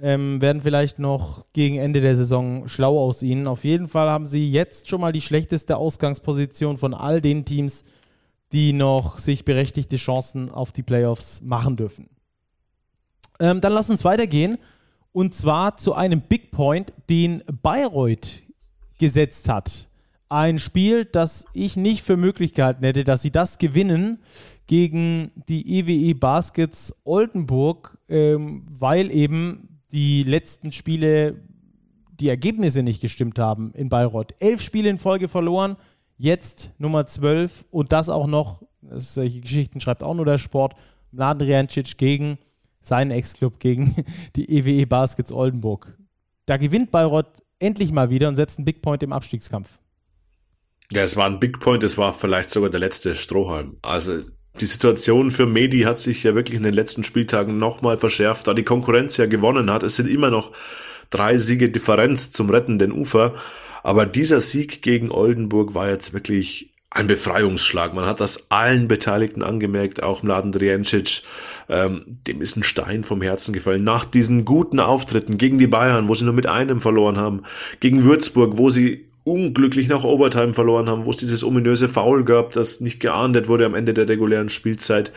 [0.00, 3.46] ähm, werden vielleicht noch gegen Ende der Saison schlau aus ihnen.
[3.46, 7.84] Auf jeden Fall haben sie jetzt schon mal die schlechteste Ausgangsposition von all den Teams,
[8.52, 12.08] die noch sich berechtigte Chancen auf die Playoffs machen dürfen.
[13.40, 14.58] Ähm, dann lass uns weitergehen
[15.12, 18.42] und zwar zu einem Big Point, den Bayreuth
[18.98, 19.88] gesetzt hat.
[20.28, 24.18] Ein Spiel, das ich nicht für möglich gehalten hätte, dass sie das gewinnen
[24.66, 31.40] gegen die EWE e Baskets Oldenburg, ähm, weil eben die letzten Spiele
[32.20, 34.34] die Ergebnisse nicht gestimmt haben in Bayreuth.
[34.40, 35.76] Elf Spiele in Folge verloren,
[36.16, 40.74] jetzt Nummer zwölf und das auch noch, das, solche Geschichten schreibt auch nur der Sport,
[41.12, 42.38] Mladen Rijancic gegen
[42.80, 43.94] seinen Ex-Club, gegen
[44.36, 45.96] die EWE e Baskets Oldenburg.
[46.46, 49.78] Da gewinnt Bayreuth endlich mal wieder und setzt einen Big Point im Abstiegskampf.
[50.90, 53.76] Ja, es war ein Big Point, es war vielleicht sogar der letzte Strohhalm.
[53.82, 54.18] Also
[54.60, 58.54] die Situation für Medi hat sich ja wirklich in den letzten Spieltagen nochmal verschärft, da
[58.54, 59.82] die Konkurrenz ja gewonnen hat.
[59.82, 60.52] Es sind immer noch
[61.10, 63.34] drei Siege Differenz zum rettenden Ufer.
[63.82, 67.94] Aber dieser Sieg gegen Oldenburg war jetzt wirklich ein Befreiungsschlag.
[67.94, 71.22] Man hat das allen Beteiligten angemerkt, auch Mladen Drijancic.
[71.68, 73.84] Ähm, dem ist ein Stein vom Herzen gefallen.
[73.84, 77.42] Nach diesen guten Auftritten gegen die Bayern, wo sie nur mit einem verloren haben,
[77.80, 82.52] gegen Würzburg, wo sie unglücklich nach Overtime verloren haben, wo es dieses ominöse Foul gab,
[82.52, 85.12] das nicht geahndet wurde am Ende der regulären Spielzeit.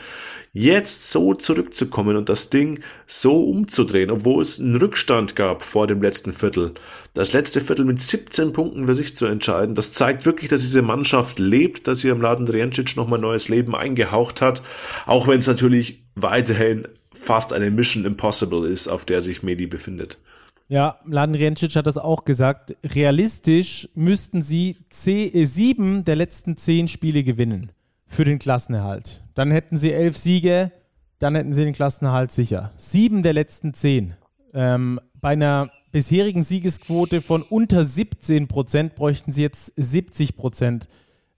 [0.54, 6.02] Jetzt so zurückzukommen und das Ding so umzudrehen, obwohl es einen Rückstand gab vor dem
[6.02, 6.74] letzten Viertel.
[7.14, 10.82] Das letzte Viertel mit 17 Punkten für sich zu entscheiden, das zeigt wirklich, dass diese
[10.82, 14.62] Mannschaft lebt, dass ihr im Laden Drijancic nochmal neues Leben eingehaucht hat,
[15.06, 20.18] auch wenn es natürlich weiterhin fast eine Mission Impossible ist, auf der sich Medi befindet.
[20.72, 22.78] Ja, Laden Rencic hat das auch gesagt.
[22.96, 27.74] Realistisch müssten sie äh, sieben der letzten zehn Spiele gewinnen
[28.08, 29.22] für den Klassenerhalt.
[29.34, 30.72] Dann hätten sie elf Siege,
[31.20, 32.72] dann hätten sie den Klassenerhalt sicher.
[32.78, 34.14] Sieben der letzten zehn.
[34.54, 40.88] Ähm, bei einer bisherigen Siegesquote von unter 17 Prozent bräuchten sie jetzt 70 Prozent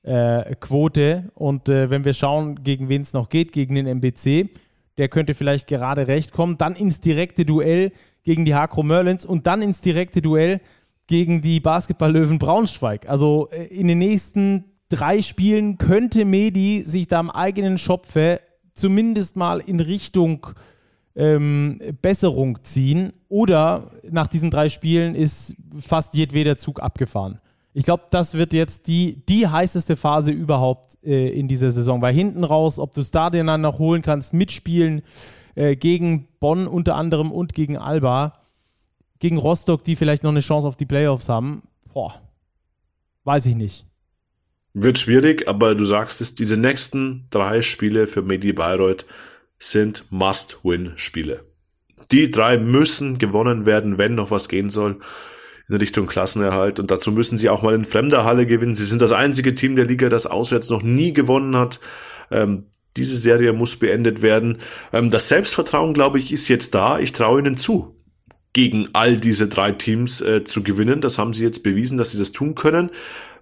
[0.03, 1.31] äh, Quote.
[1.33, 4.51] Und äh, wenn wir schauen, gegen wen es noch geht, gegen den MBC,
[4.99, 6.59] der könnte vielleicht gerade recht kommen.
[6.59, 7.91] Dann ins direkte Duell
[8.23, 10.61] gegen die Hakro Merlins und dann ins direkte Duell
[11.07, 13.09] gegen die Basketballlöwen Braunschweig.
[13.09, 18.39] Also äh, in den nächsten drei Spielen könnte Medi sich da am eigenen Schopfe
[18.73, 20.47] zumindest mal in Richtung
[21.15, 27.39] ähm, Besserung ziehen oder nach diesen drei Spielen ist fast jedweder Zug abgefahren.
[27.75, 32.13] Ich glaube, das wird jetzt die, die heißeste Phase überhaupt äh, in dieser Saison, weil
[32.13, 35.01] hinten raus, ob du es da dann noch holen kannst, mitspielen
[35.55, 38.41] äh, gegen Bonn unter anderem und gegen Alba,
[39.19, 41.63] gegen Rostock, die vielleicht noch eine Chance auf die Playoffs haben,
[41.93, 42.21] boah,
[43.23, 43.85] weiß ich nicht.
[44.73, 49.05] Wird schwierig, aber du sagst es, diese nächsten drei Spiele für Medi Bayreuth
[49.59, 51.45] sind Must-Win-Spiele.
[52.11, 54.99] Die drei müssen gewonnen werden, wenn noch was gehen soll
[55.69, 56.79] in Richtung Klassenerhalt.
[56.79, 58.75] Und dazu müssen sie auch mal in fremder Halle gewinnen.
[58.75, 61.79] Sie sind das einzige Team der Liga, das auswärts noch nie gewonnen hat.
[62.31, 62.65] Ähm,
[62.97, 64.59] diese Serie muss beendet werden.
[64.91, 66.99] Ähm, das Selbstvertrauen, glaube ich, ist jetzt da.
[66.99, 67.95] Ich traue ihnen zu,
[68.53, 71.01] gegen all diese drei Teams äh, zu gewinnen.
[71.01, 72.91] Das haben sie jetzt bewiesen, dass sie das tun können.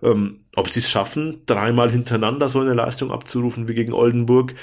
[0.02, 4.56] Ähm, ob sie es schaffen, dreimal hintereinander so eine Leistung abzurufen wie gegen Oldenburg,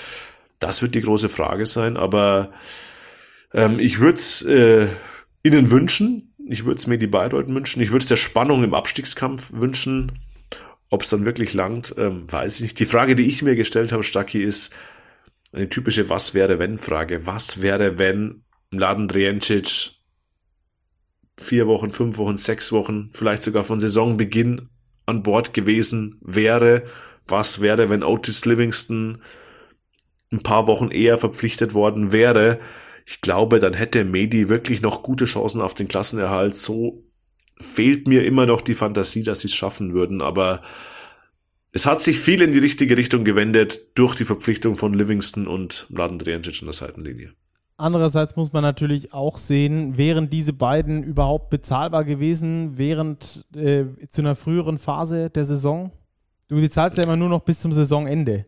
[0.58, 1.96] das wird die große Frage sein.
[1.96, 2.50] Aber
[3.52, 4.88] ähm, ich würde es äh,
[5.42, 6.34] ihnen wünschen.
[6.48, 7.82] Ich würde es mir die Bayreuth wünschen.
[7.82, 10.12] Ich würde es der Spannung im Abstiegskampf wünschen.
[10.90, 12.80] Ob es dann wirklich langt, ähm, weiß ich nicht.
[12.80, 14.72] Die Frage, die ich mir gestellt habe, Stacki, ist
[15.52, 17.26] eine typische Was wäre wenn Frage.
[17.26, 19.92] Was wäre, wenn Mladen Drijancic
[21.38, 24.68] vier Wochen, fünf Wochen, sechs Wochen, vielleicht sogar von Saisonbeginn
[25.06, 26.84] an Bord gewesen wäre?
[27.26, 29.22] Was wäre, wenn Otis Livingston
[30.30, 32.58] ein paar Wochen eher verpflichtet worden wäre?
[33.06, 36.54] Ich glaube, dann hätte Medi wirklich noch gute Chancen auf den Klassenerhalt.
[36.54, 37.04] So
[37.60, 40.62] fehlt mir immer noch die Fantasie, dass sie es schaffen würden, aber
[41.72, 45.86] es hat sich viel in die richtige Richtung gewendet durch die Verpflichtung von Livingston und
[45.90, 47.32] Mladen Drijancic in der Seitenlinie.
[47.76, 54.22] Andererseits muss man natürlich auch sehen, wären diese beiden überhaupt bezahlbar gewesen während äh, zu
[54.22, 55.92] einer früheren Phase der Saison?
[56.48, 58.46] Du bezahlst ja immer nur noch bis zum Saisonende.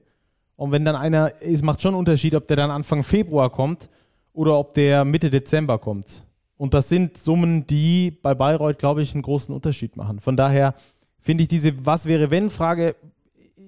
[0.57, 3.89] Und wenn dann einer, es macht schon einen Unterschied, ob der dann Anfang Februar kommt
[4.33, 6.25] oder ob der Mitte Dezember kommt.
[6.61, 10.21] Und das sind Summen, die bei Bayreuth, glaube ich, einen großen Unterschied machen.
[10.21, 10.75] Von daher
[11.19, 12.97] finde ich diese Was wäre wenn Frage,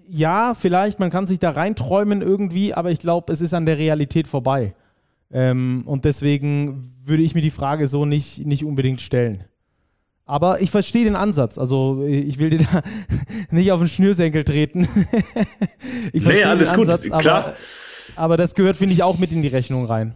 [0.07, 3.79] ja, vielleicht, man kann sich da reinträumen irgendwie, aber ich glaube, es ist an der
[3.79, 4.75] Realität vorbei.
[5.31, 9.45] Ähm, und deswegen würde ich mir die Frage so nicht, nicht unbedingt stellen.
[10.27, 11.57] Aber ich verstehe den Ansatz.
[11.57, 12.83] Also ich will dir da
[13.51, 14.83] nicht auf den Schnürsenkel treten.
[16.13, 17.45] ich verstehe nee, alles den Ansatz, gut, klar.
[17.45, 17.57] Aber,
[18.17, 20.15] aber das gehört, finde ich, auch mit in die Rechnung rein.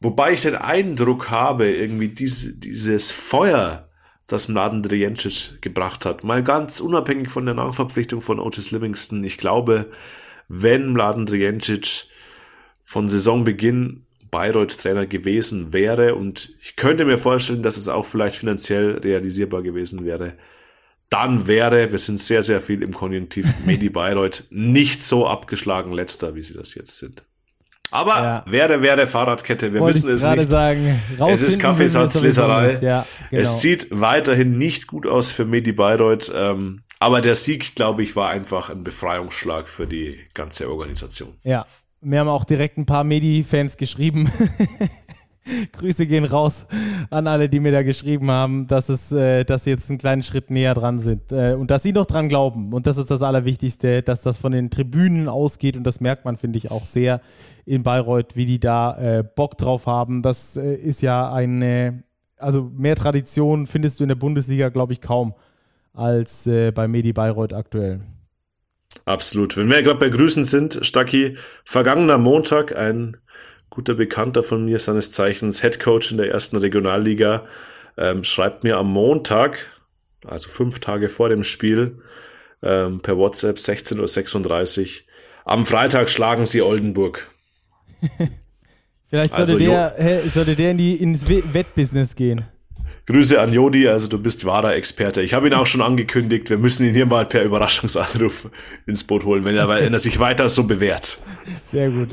[0.00, 3.88] Wobei ich den Eindruck habe, irgendwie diese, dieses Feuer,
[4.26, 9.36] das Mladen Drijancic gebracht hat, mal ganz unabhängig von der Nachverpflichtung von Otis Livingston, ich
[9.36, 9.90] glaube,
[10.48, 12.06] wenn Mladen Drijancic
[12.82, 18.98] von Saisonbeginn Bayreuth-Trainer gewesen wäre und ich könnte mir vorstellen, dass es auch vielleicht finanziell
[18.98, 20.34] realisierbar gewesen wäre,
[21.08, 26.36] dann wäre, wir sind sehr, sehr viel im Konjunktiv, Medi Bayreuth nicht so abgeschlagen letzter,
[26.36, 27.24] wie sie das jetzt sind.
[27.90, 28.44] Aber ja.
[28.46, 30.50] wäre, wäre Fahrradkette, wir Wollte wissen es nicht.
[30.50, 32.78] Sagen, es ist Kaffeesatzleserei.
[32.80, 33.42] Ja, genau.
[33.42, 36.32] Es sieht weiterhin nicht gut aus für Medi Bayreuth.
[36.34, 41.30] Ähm, aber der Sieg, glaube ich, war einfach ein Befreiungsschlag für die ganze Organisation.
[41.42, 41.66] Ja,
[42.00, 44.30] mir haben auch direkt ein paar Medi-Fans geschrieben.
[45.72, 46.66] Grüße gehen raus
[47.10, 50.22] an alle, die mir da geschrieben haben, dass es, äh, dass sie jetzt einen kleinen
[50.22, 52.72] Schritt näher dran sind äh, und dass sie noch dran glauben.
[52.72, 56.36] Und das ist das Allerwichtigste, dass das von den Tribünen ausgeht und das merkt man,
[56.36, 57.20] finde ich, auch sehr
[57.64, 60.22] in Bayreuth, wie die da äh, Bock drauf haben.
[60.22, 62.02] Das äh, ist ja eine,
[62.36, 65.34] also mehr Tradition findest du in der Bundesliga, glaube ich, kaum
[65.92, 68.00] als äh, bei Medi Bayreuth aktuell.
[69.04, 69.56] Absolut.
[69.56, 73.16] Wenn wir gerade bei Grüßen sind, Stacki, vergangener Montag ein
[73.70, 77.46] guter Bekannter von mir, seines Zeichens Head Coach in der ersten Regionalliga,
[77.96, 79.68] ähm, schreibt mir am Montag,
[80.26, 82.02] also fünf Tage vor dem Spiel,
[82.62, 84.86] ähm, per WhatsApp 16.36 Uhr,
[85.44, 87.28] am Freitag schlagen sie Oldenburg.
[89.08, 92.44] Vielleicht sollte, also, der, hey, sollte der in die, ins Wettbusiness gehen.
[93.06, 95.22] Grüße an Jodi, also du bist wahrer Experte.
[95.22, 98.50] Ich habe ihn auch schon angekündigt, wir müssen ihn hier mal per Überraschungsanruf
[98.86, 101.18] ins Boot holen, wenn er, wenn er sich weiter so bewährt.
[101.64, 102.08] Sehr gut.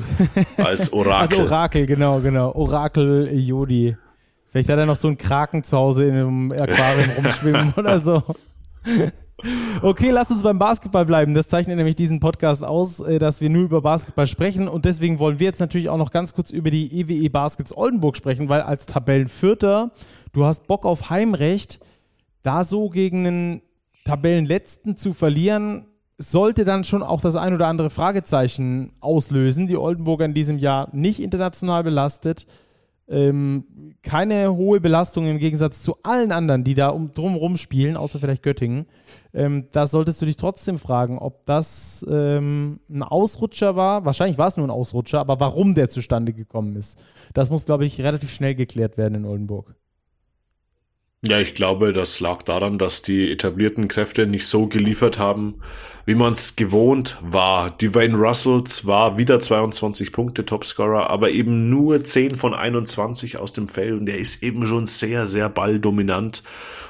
[0.57, 1.39] Als Orakel.
[1.39, 2.53] Als Orakel, genau, genau.
[2.53, 3.95] Orakel Jodi.
[4.49, 8.23] Vielleicht hat er noch so einen Kraken zu Hause in einem Aquarium rumschwimmen oder so.
[9.83, 11.35] Okay, lass uns beim Basketball bleiben.
[11.35, 14.67] Das zeichnet nämlich diesen Podcast aus, äh, dass wir nur über Basketball sprechen.
[14.67, 17.75] Und deswegen wollen wir jetzt natürlich auch noch ganz kurz über die EWE e Baskets
[17.75, 19.91] Oldenburg sprechen, weil als Tabellenvierter
[20.37, 21.79] du hast Bock auf Heimrecht,
[22.43, 23.61] da so gegen einen
[24.05, 25.85] Tabellenletzten zu verlieren,
[26.19, 29.67] sollte dann schon auch das ein oder andere Fragezeichen auslösen.
[29.67, 32.45] Die Oldenburger in diesem Jahr nicht international belastet.
[33.09, 38.19] Ähm, keine hohe Belastung im Gegensatz zu allen anderen, die da um, drumherum spielen, außer
[38.19, 38.85] vielleicht Göttingen.
[39.33, 44.05] Ähm, da solltest du dich trotzdem fragen, ob das ähm, ein Ausrutscher war.
[44.05, 47.01] Wahrscheinlich war es nur ein Ausrutscher, aber warum der zustande gekommen ist,
[47.33, 49.73] das muss, glaube ich, relativ schnell geklärt werden in Oldenburg.
[51.23, 55.59] Ja, ich glaube, das lag daran, dass die etablierten Kräfte nicht so geliefert haben,
[56.05, 57.71] wie man es gewohnt war.
[57.71, 63.67] Dwayne Russell war wieder 22 Punkte Topscorer, aber eben nur 10 von 21 aus dem
[63.67, 66.43] Feld und der ist eben schon sehr, sehr balldominant.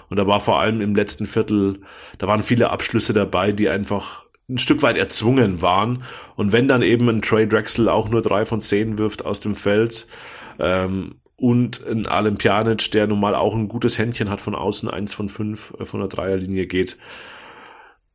[0.09, 1.79] Und da war vor allem im letzten Viertel,
[2.17, 6.03] da waren viele Abschlüsse dabei, die einfach ein Stück weit erzwungen waren.
[6.35, 9.55] Und wenn dann eben ein Trey Drexel auch nur drei von zehn wirft aus dem
[9.55, 10.05] Feld,
[10.59, 14.89] ähm, und ein Alem Pjanic, der nun mal auch ein gutes Händchen hat von außen,
[14.89, 16.97] eins von fünf äh, von der Dreierlinie geht,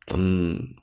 [0.07, 0.77] dann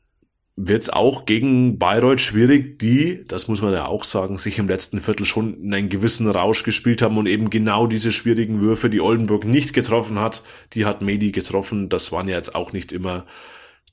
[0.61, 4.67] wird es auch gegen Bayreuth schwierig, die, das muss man ja auch sagen, sich im
[4.67, 8.89] letzten Viertel schon in einen gewissen Rausch gespielt haben und eben genau diese schwierigen Würfe,
[8.89, 11.87] die Oldenburg nicht getroffen hat, die hat Medi getroffen.
[11.87, 13.25] Das waren ja jetzt auch nicht immer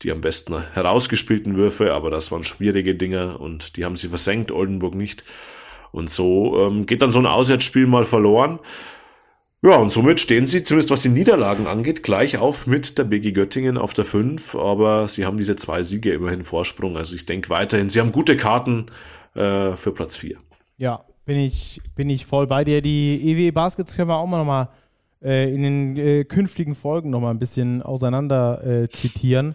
[0.02, 4.52] die am besten herausgespielten Würfe, aber das waren schwierige Dinge und die haben sie versenkt,
[4.52, 5.24] Oldenburg nicht.
[5.96, 8.60] Und so ähm, geht dann so ein Auswärtsspiel mal verloren.
[9.62, 13.32] Ja, und somit stehen sie, zumindest was die Niederlagen angeht, gleich auf mit der BG
[13.32, 14.54] Göttingen auf der 5.
[14.54, 16.98] Aber sie haben diese zwei Siege immerhin Vorsprung.
[16.98, 18.86] Also ich denke weiterhin, sie haben gute Karten
[19.34, 20.36] äh, für Platz 4.
[20.76, 22.82] Ja, bin ich, bin ich voll bei dir.
[22.82, 24.68] Die EW Baskets können wir auch mal nochmal
[25.22, 29.54] äh, in den äh, künftigen Folgen nochmal ein bisschen auseinander äh, zitieren.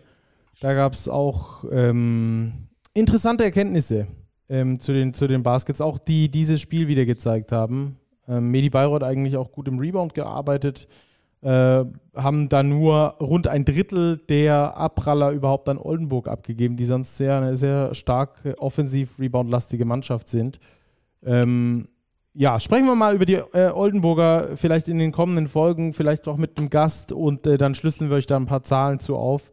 [0.59, 2.53] Da gab es auch ähm,
[2.95, 4.07] interessante Erkenntnisse
[4.51, 7.97] ähm, zu, den, zu den Baskets, auch die dieses Spiel wieder gezeigt haben.
[8.27, 10.87] Ähm, Medi Bayreuth eigentlich auch gut im Rebound gearbeitet,
[11.41, 17.17] äh, haben da nur rund ein Drittel der Abpraller überhaupt an Oldenburg abgegeben, die sonst
[17.17, 20.59] sehr, eine sehr stark offensiv-rebound-lastige Mannschaft sind.
[21.23, 21.87] Ähm,
[22.33, 26.37] ja, sprechen wir mal über die äh, Oldenburger vielleicht in den kommenden Folgen, vielleicht auch
[26.37, 29.51] mit einem Gast und äh, dann schlüsseln wir euch da ein paar Zahlen zu auf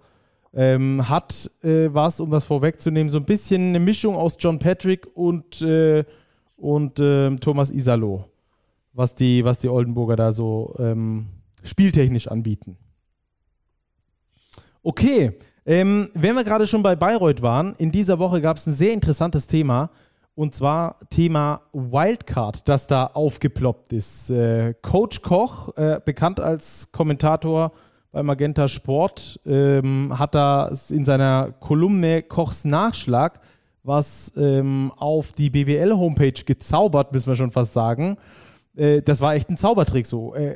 [0.55, 5.07] ähm, hat äh, was, um das vorwegzunehmen, so ein bisschen eine Mischung aus John Patrick
[5.15, 6.05] und, äh,
[6.57, 8.25] und äh, Thomas Isalo,
[8.93, 11.27] was die, was die Oldenburger da so ähm,
[11.63, 12.77] spieltechnisch anbieten.
[14.83, 15.33] Okay,
[15.67, 18.93] ähm, wenn wir gerade schon bei Bayreuth waren, in dieser Woche gab es ein sehr
[18.93, 19.91] interessantes Thema.
[20.35, 24.31] Und zwar Thema Wildcard, das da aufgeploppt ist.
[24.31, 27.73] Äh, Coach Koch, äh, bekannt als Kommentator
[28.11, 33.41] bei Magenta Sport, ähm, hat da in seiner Kolumne Kochs Nachschlag
[33.89, 38.19] was ähm, auf die BBL-Homepage gezaubert, müssen wir schon fast sagen.
[38.77, 40.35] Äh, das war echt ein Zaubertrick so.
[40.35, 40.55] Äh,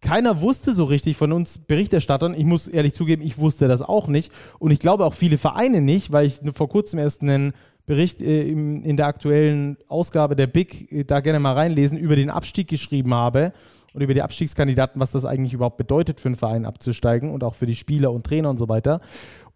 [0.00, 2.34] keiner wusste so richtig von uns Berichterstattern.
[2.34, 4.32] Ich muss ehrlich zugeben, ich wusste das auch nicht.
[4.60, 7.52] Und ich glaube auch viele Vereine nicht, weil ich vor kurzem erst einen
[7.84, 12.30] Bericht äh, in der aktuellen Ausgabe der Big äh, da gerne mal reinlesen über den
[12.30, 13.52] Abstieg geschrieben habe
[13.98, 17.56] und über die Abstiegskandidaten, was das eigentlich überhaupt bedeutet für einen Verein abzusteigen und auch
[17.56, 19.00] für die Spieler und Trainer und so weiter.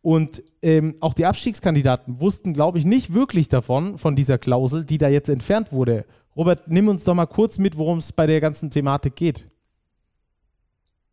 [0.00, 4.98] Und ähm, auch die Abstiegskandidaten wussten, glaube ich, nicht wirklich davon, von dieser Klausel, die
[4.98, 6.06] da jetzt entfernt wurde.
[6.34, 9.46] Robert, nimm uns doch mal kurz mit, worum es bei der ganzen Thematik geht.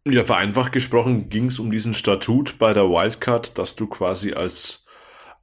[0.07, 4.87] Ja, vereinfacht gesprochen ging es um diesen Statut bei der Wildcard, dass du quasi als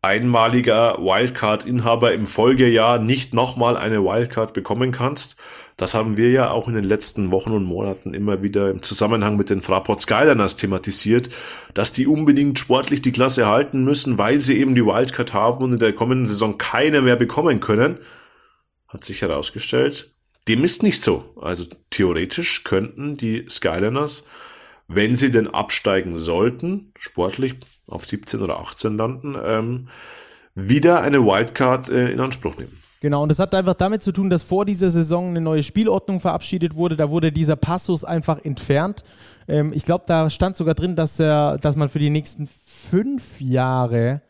[0.07, 5.37] einmaliger Wildcard-Inhaber im Folgejahr nicht nochmal eine Wildcard bekommen kannst,
[5.77, 9.37] das haben wir ja auch in den letzten Wochen und Monaten immer wieder im Zusammenhang
[9.37, 11.29] mit den Fraport Skyliners thematisiert,
[11.75, 15.75] dass die unbedingt sportlich die Klasse halten müssen, weil sie eben die Wildcard haben und
[15.75, 17.99] in der kommenden Saison keine mehr bekommen können.
[18.89, 20.15] Hat sich herausgestellt,
[20.49, 21.35] dem ist nicht so.
[21.39, 24.27] Also theoretisch könnten die Skyliners,
[24.89, 29.89] wenn sie denn absteigen sollten, sportlich auf 17 oder 18 landen, ähm,
[30.55, 32.81] wieder eine Wildcard äh, in Anspruch nehmen.
[33.01, 36.19] Genau, und das hat einfach damit zu tun, dass vor dieser Saison eine neue Spielordnung
[36.19, 36.97] verabschiedet wurde.
[36.97, 39.05] Da wurde dieser Passus einfach entfernt.
[39.49, 43.41] Ähm, ich glaube, da stand sogar drin, dass, er, dass man für die nächsten fünf
[43.41, 44.23] Jahre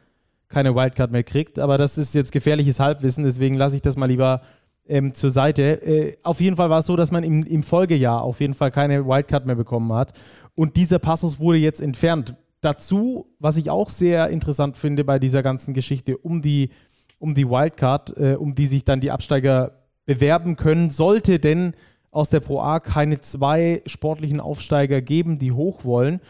[0.48, 1.58] keine Wildcard mehr kriegt.
[1.58, 4.42] Aber das ist jetzt gefährliches Halbwissen, deswegen lasse ich das mal lieber
[4.88, 5.62] ähm, zur Seite.
[5.82, 8.70] Äh, auf jeden Fall war es so, dass man im, im Folgejahr auf jeden Fall
[8.70, 10.12] keine Wildcard mehr bekommen hat.
[10.54, 12.34] Und dieser Passus wurde jetzt entfernt.
[12.66, 16.70] Dazu, was ich auch sehr interessant finde bei dieser ganzen Geschichte um die
[17.18, 20.90] um die Wildcard, äh, um die sich dann die Absteiger bewerben können.
[20.90, 21.74] Sollte denn
[22.10, 26.20] aus der Pro A keine zwei sportlichen Aufsteiger geben, die hoch wollen,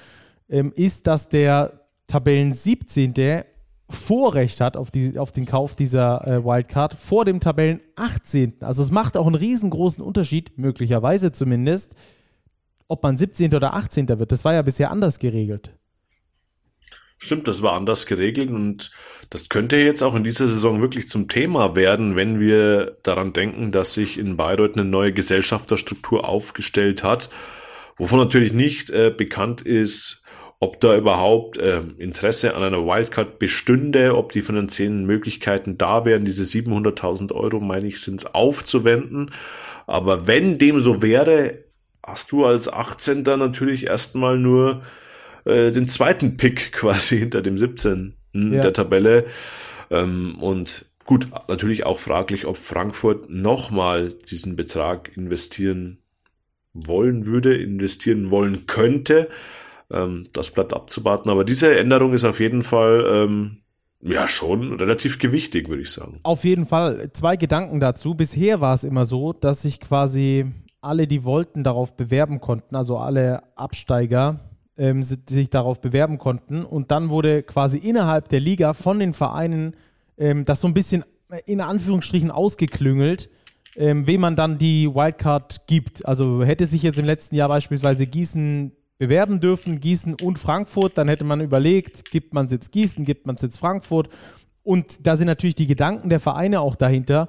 [0.51, 3.45] ähm, ist, dass der Tabellen 17.
[3.89, 8.57] Vorrecht hat auf, die, auf den Kauf dieser äh, Wildcard vor dem Tabellen 18.
[8.61, 11.95] Also es macht auch einen riesengroßen Unterschied, möglicherweise zumindest,
[12.89, 13.55] ob man 17.
[13.55, 14.09] oder 18.
[14.09, 14.33] wird.
[14.33, 15.73] Das war ja bisher anders geregelt.
[17.19, 18.91] Stimmt, das war anders geregelt und
[19.31, 23.73] das könnte jetzt auch in dieser Saison wirklich zum Thema werden, wenn wir daran denken,
[23.73, 27.31] dass sich in Bayreuth eine neue Gesellschafterstruktur aufgestellt hat,
[27.97, 30.23] wovon natürlich nicht äh, bekannt ist,
[30.59, 36.25] ob da überhaupt äh, Interesse an einer Wildcard bestünde, ob die finanziellen Möglichkeiten da wären,
[36.25, 39.33] diese 700.000 Euro, meine ich, sind aufzuwenden.
[39.87, 41.65] Aber wenn dem so wäre,
[42.03, 43.23] hast du als 18.
[43.23, 44.83] natürlich erstmal nur
[45.47, 48.15] äh, den zweiten Pick quasi hinter dem 17.
[48.35, 48.61] Ja.
[48.61, 49.25] der Tabelle.
[49.91, 55.99] Ähm, und gut, natürlich auch fraglich, ob Frankfurt nochmal diesen Betrag investieren
[56.75, 59.29] wollen würde, investieren wollen könnte.
[59.91, 61.31] Ähm, das bleibt abzuwarten.
[61.31, 63.59] Aber diese Änderung ist auf jeden Fall ähm,
[64.03, 66.21] ja schon relativ gewichtig, würde ich sagen.
[66.23, 67.11] Auf jeden Fall.
[67.13, 68.15] Zwei Gedanken dazu.
[68.15, 70.47] Bisher war es immer so, dass sich quasi
[70.81, 74.41] alle, die wollten, darauf bewerben konnten, also alle Absteiger,
[74.79, 76.65] ähm, sich darauf bewerben konnten.
[76.65, 79.75] Und dann wurde quasi innerhalb der Liga von den Vereinen
[80.19, 81.05] ähm, das so ein bisschen
[81.45, 83.29] in Anführungsstrichen ausgeklüngelt,
[83.77, 86.07] ähm, wem man dann die Wildcard gibt.
[86.07, 91.09] Also hätte sich jetzt im letzten Jahr beispielsweise Gießen bewerben dürfen, Gießen und Frankfurt, dann
[91.09, 94.09] hätte man überlegt, gibt man es jetzt Gießen, gibt man es jetzt Frankfurt.
[94.63, 97.29] Und da sind natürlich die Gedanken der Vereine auch dahinter,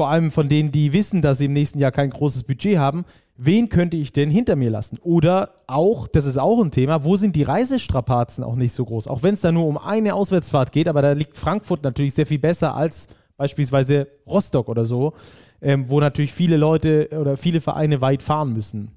[0.00, 3.04] vor allem von denen, die wissen, dass sie im nächsten Jahr kein großes Budget haben,
[3.36, 4.96] wen könnte ich denn hinter mir lassen?
[5.02, 9.08] Oder auch, das ist auch ein Thema, wo sind die Reisestrapazen auch nicht so groß?
[9.08, 12.24] Auch wenn es da nur um eine Auswärtsfahrt geht, aber da liegt Frankfurt natürlich sehr
[12.24, 15.12] viel besser als beispielsweise Rostock oder so,
[15.60, 18.92] ähm, wo natürlich viele Leute oder viele Vereine weit fahren müssen,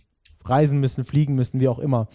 [0.46, 2.08] reisen müssen, fliegen müssen, wie auch immer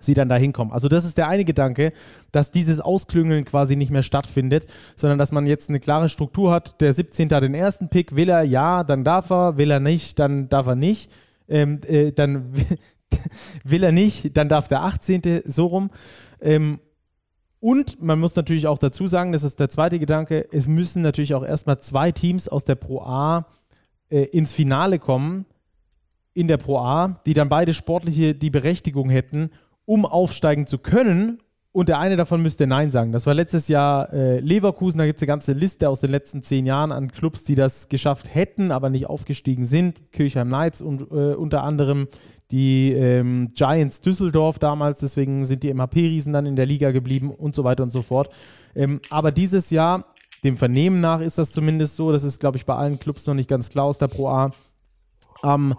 [0.00, 0.72] sie dann da hinkommen.
[0.72, 1.92] Also das ist der eine Gedanke,
[2.32, 6.80] dass dieses Ausklüngeln quasi nicht mehr stattfindet, sondern dass man jetzt eine klare Struktur hat.
[6.80, 7.30] Der 17.
[7.30, 10.66] hat den ersten Pick, will er ja, dann darf er, will er nicht, dann darf
[10.66, 11.10] er nicht.
[11.48, 12.52] Ähm, äh, dann
[13.64, 15.42] will er nicht, dann darf der 18.
[15.44, 15.90] so rum.
[16.40, 16.80] Ähm,
[17.60, 21.34] und man muss natürlich auch dazu sagen, das ist der zweite Gedanke, es müssen natürlich
[21.34, 23.46] auch erstmal zwei Teams aus der Pro A
[24.10, 25.44] äh, ins Finale kommen,
[26.34, 29.50] in der Pro A, die dann beide sportliche die Berechtigung hätten,
[29.88, 31.38] um aufsteigen zu können.
[31.72, 33.10] Und der eine davon müsste Nein sagen.
[33.10, 34.98] Das war letztes Jahr äh, Leverkusen.
[34.98, 37.88] Da gibt es eine ganze Liste aus den letzten zehn Jahren an Clubs, die das
[37.88, 40.12] geschafft hätten, aber nicht aufgestiegen sind.
[40.12, 42.08] Kirchheim Knights und äh, unter anderem
[42.50, 45.00] die ähm, Giants Düsseldorf damals.
[45.00, 48.34] Deswegen sind die MHP-Riesen dann in der Liga geblieben und so weiter und so fort.
[48.74, 50.04] Ähm, aber dieses Jahr,
[50.44, 52.12] dem Vernehmen nach, ist das zumindest so.
[52.12, 54.50] Das ist, glaube ich, bei allen Clubs noch nicht ganz klar aus der Pro A.
[55.40, 55.78] Am ähm,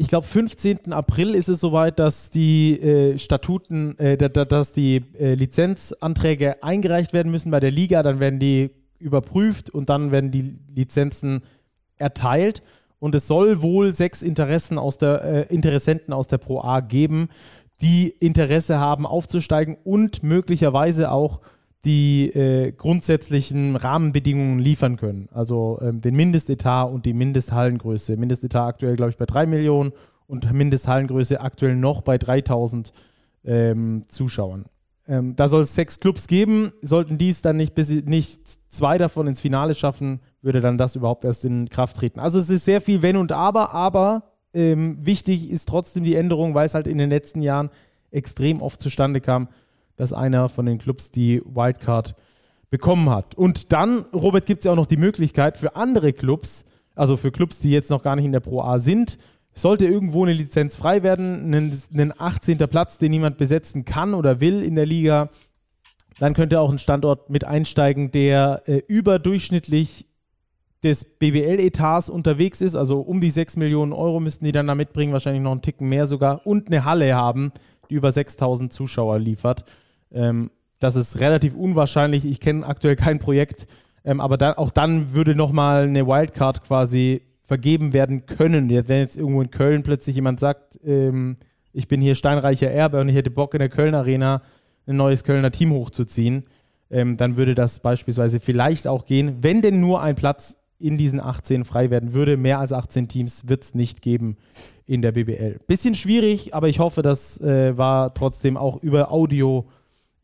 [0.00, 0.94] ich glaube, 15.
[0.94, 7.30] April ist es soweit, dass die äh, Statuten, äh, dass die äh, Lizenzanträge eingereicht werden
[7.30, 8.02] müssen bei der Liga.
[8.02, 11.42] Dann werden die überprüft und dann werden die Lizenzen
[11.98, 12.62] erteilt.
[12.98, 17.28] Und es soll wohl sechs Interessen aus der, äh, Interessenten aus der Pro A geben,
[17.82, 21.40] die Interesse haben, aufzusteigen und möglicherweise auch
[21.84, 25.28] die äh, grundsätzlichen Rahmenbedingungen liefern können.
[25.32, 28.16] Also ähm, den Mindestetat und die Mindesthallengröße.
[28.16, 29.92] Mindestetat aktuell, glaube ich, bei 3 Millionen
[30.26, 32.92] und Mindesthallengröße aktuell noch bei 3000
[33.44, 34.66] ähm, Zuschauern.
[35.08, 36.72] Ähm, da soll es sechs Clubs geben.
[36.82, 41.24] Sollten dies dann nicht, bis, nicht zwei davon ins Finale schaffen, würde dann das überhaupt
[41.24, 42.20] erst in Kraft treten.
[42.20, 46.54] Also es ist sehr viel Wenn und Aber, aber ähm, wichtig ist trotzdem die Änderung,
[46.54, 47.70] weil es halt in den letzten Jahren
[48.10, 49.48] extrem oft zustande kam,
[50.00, 52.14] dass einer von den Clubs die Wildcard
[52.70, 53.34] bekommen hat.
[53.34, 57.30] Und dann, Robert, gibt es ja auch noch die Möglichkeit für andere Clubs, also für
[57.30, 59.18] Clubs, die jetzt noch gar nicht in der Pro A sind,
[59.52, 62.56] sollte irgendwo eine Lizenz frei werden, ein, ein 18.
[62.56, 65.28] Platz, den niemand besetzen kann oder will in der Liga,
[66.18, 70.06] dann könnte auch ein Standort mit einsteigen, der äh, überdurchschnittlich
[70.82, 75.12] des BBL-Etats unterwegs ist, also um die 6 Millionen Euro müssten die dann da mitbringen,
[75.12, 77.52] wahrscheinlich noch einen Ticken mehr sogar, und eine Halle haben,
[77.90, 79.64] die über 6000 Zuschauer liefert.
[80.12, 82.24] Ähm, das ist relativ unwahrscheinlich.
[82.24, 83.66] Ich kenne aktuell kein Projekt,
[84.04, 88.70] ähm, aber dann, auch dann würde nochmal eine Wildcard quasi vergeben werden können.
[88.70, 91.36] Wenn jetzt irgendwo in Köln plötzlich jemand sagt, ähm,
[91.72, 94.42] ich bin hier steinreicher Erbe und ich hätte Bock in der Köln Arena
[94.86, 96.44] ein neues Kölner Team hochzuziehen,
[96.90, 101.20] ähm, dann würde das beispielsweise vielleicht auch gehen, wenn denn nur ein Platz in diesen
[101.20, 102.36] 18 frei werden würde.
[102.36, 104.36] Mehr als 18 Teams wird es nicht geben
[104.86, 105.58] in der BBL.
[105.66, 109.68] Bisschen schwierig, aber ich hoffe, das äh, war trotzdem auch über Audio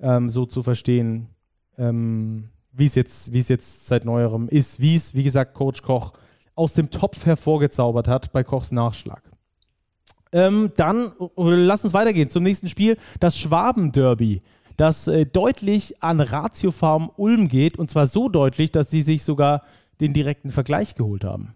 [0.01, 1.29] ähm, so zu verstehen,
[1.79, 6.13] ähm, wie es jetzt, es jetzt seit neuerem ist, wie es, wie gesagt, Coach Koch
[6.55, 9.23] aus dem Topf hervorgezaubert hat bei Kochs Nachschlag.
[10.33, 14.43] Ähm, dann lass uns weitergehen zum nächsten Spiel, das Schwaben-Derby,
[14.77, 19.23] das äh, deutlich an Ratio Farm Ulm geht und zwar so deutlich, dass sie sich
[19.23, 19.63] sogar
[20.01, 21.55] den direkten Vergleich geholt haben.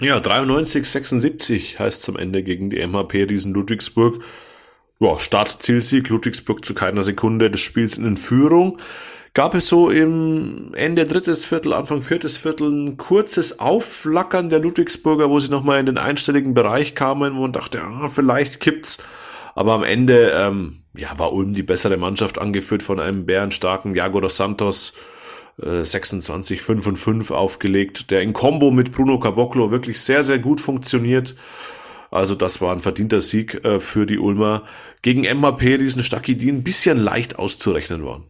[0.00, 4.22] Ja, 93, 76 heißt am Ende gegen die MHP Riesen Ludwigsburg.
[5.02, 8.78] Ja, Startzielsieg, Ludwigsburg zu keiner Sekunde des Spiels in Führung.
[9.34, 15.30] Gab es so im Ende drittes Viertel, Anfang viertes Viertel ein kurzes Aufflackern der Ludwigsburger,
[15.30, 18.98] wo sie nochmal in den einstelligen Bereich kamen, man dachte, ah, vielleicht kippt's.
[19.54, 24.20] Aber am Ende ähm, ja, war Ulm die bessere Mannschaft, angeführt von einem bärenstarken Jago
[24.20, 24.94] dos Santos,
[25.62, 30.38] äh, 26, 5 und 5 aufgelegt, der in Kombo mit Bruno Caboclo wirklich sehr, sehr
[30.38, 31.34] gut funktioniert.
[32.12, 34.62] Also das war ein verdienter Sieg äh, für die Ulmer.
[35.02, 38.24] Gegen MAP, diesen Stacki, ein bisschen leicht auszurechnen waren.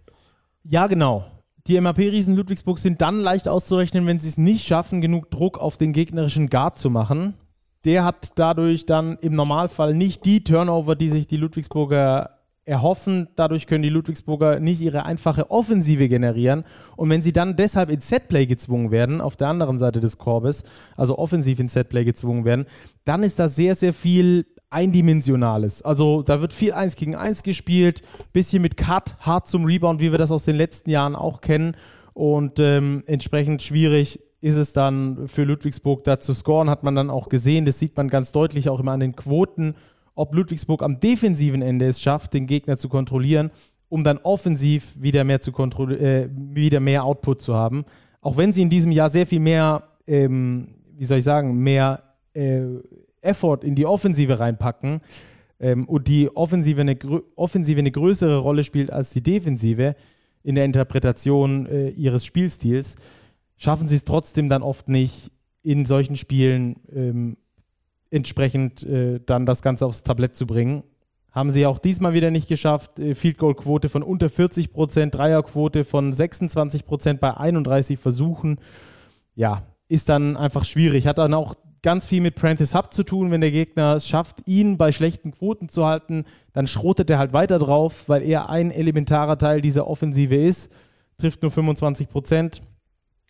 [0.64, 1.26] Ja, genau.
[1.66, 5.76] Die MAP-Riesen Ludwigsburg sind dann leicht auszurechnen, wenn sie es nicht schaffen, genug Druck auf
[5.76, 7.34] den gegnerischen Guard zu machen
[7.84, 13.28] der hat dadurch dann im Normalfall nicht die Turnover, die sich die Ludwigsburger erhoffen.
[13.36, 16.64] Dadurch können die Ludwigsburger nicht ihre einfache Offensive generieren.
[16.96, 20.64] Und wenn sie dann deshalb ins Setplay gezwungen werden, auf der anderen Seite des Korbes,
[20.96, 22.66] also offensiv ins Setplay gezwungen werden,
[23.04, 25.82] dann ist da sehr, sehr viel Eindimensionales.
[25.82, 28.02] Also da wird viel 1 gegen 1 gespielt,
[28.32, 31.76] bisschen mit Cut, hart zum Rebound, wie wir das aus den letzten Jahren auch kennen.
[32.14, 37.10] Und ähm, entsprechend schwierig ist es dann für Ludwigsburg da zu scoren, hat man dann
[37.10, 37.64] auch gesehen.
[37.64, 39.74] Das sieht man ganz deutlich auch immer an den Quoten,
[40.22, 43.50] ob Ludwigsburg am defensiven Ende es schafft, den Gegner zu kontrollieren,
[43.88, 47.84] um dann offensiv wieder mehr, zu äh, wieder mehr Output zu haben.
[48.20, 52.04] Auch wenn sie in diesem Jahr sehr viel mehr, ähm, wie soll ich sagen, mehr
[52.34, 52.62] äh,
[53.20, 55.00] Effort in die Offensive reinpacken
[55.58, 56.96] ähm, und die Offensive eine,
[57.34, 59.96] Offensive eine größere Rolle spielt als die Defensive
[60.44, 62.94] in der Interpretation äh, ihres Spielstils
[63.56, 65.32] schaffen sie es trotzdem dann oft nicht,
[65.64, 67.36] in solchen Spielen ähm,
[68.12, 70.84] entsprechend äh, dann das Ganze aufs Tablett zu bringen.
[71.30, 72.98] Haben sie auch diesmal wieder nicht geschafft.
[72.98, 78.58] Äh, Field Goal Quote von unter 40 Prozent, Dreierquote von 26 Prozent bei 31 Versuchen.
[79.34, 81.06] Ja, ist dann einfach schwierig.
[81.06, 83.30] Hat dann auch ganz viel mit Prentice Hub zu tun.
[83.30, 87.32] Wenn der Gegner es schafft, ihn bei schlechten Quoten zu halten, dann schrotet er halt
[87.32, 90.70] weiter drauf, weil er ein elementarer Teil dieser Offensive ist.
[91.18, 92.62] Trifft nur 25 Prozent.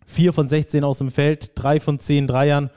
[0.07, 2.71] 4 von 16 aus dem Feld, 3 von 10 Dreiern.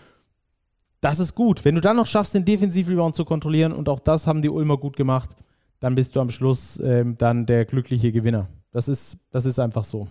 [1.02, 1.64] Das ist gut.
[1.66, 4.78] Wenn du dann noch schaffst, den Defensivrebound zu kontrollieren, und auch das haben die Ulmer
[4.78, 5.36] gut gemacht,
[5.80, 8.50] dann bist du am Schluss ähm, dann der glückliche Gewinner.
[8.72, 10.08] Das ist, das ist einfach so.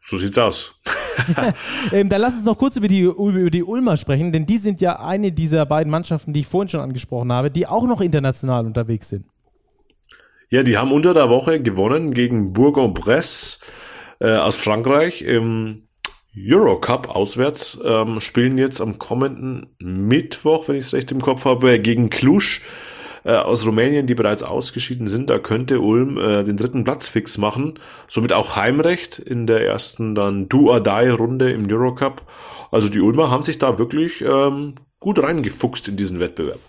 [0.00, 0.74] So sieht's aus.
[1.92, 4.80] ähm, dann lass uns noch kurz über die, über die Ulmer sprechen, denn die sind
[4.80, 8.66] ja eine dieser beiden Mannschaften, die ich vorhin schon angesprochen habe, die auch noch international
[8.66, 9.26] unterwegs sind.
[10.50, 13.58] Ja, die haben unter der Woche gewonnen gegen Bourg-en-Bresse
[14.20, 15.88] äh, aus Frankreich im
[16.36, 21.78] Eurocup auswärts, ähm, spielen jetzt am kommenden Mittwoch, wenn ich es recht im Kopf habe,
[21.78, 22.60] gegen Cluj
[23.24, 25.28] äh, aus Rumänien, die bereits ausgeschieden sind.
[25.28, 27.78] Da könnte Ulm äh, den dritten Platz fix machen.
[28.08, 32.22] Somit auch Heimrecht in der ersten dann Do-or-Die-Runde im Eurocup.
[32.70, 36.60] Also die Ulmer haben sich da wirklich ähm, gut reingefuchst in diesen Wettbewerb.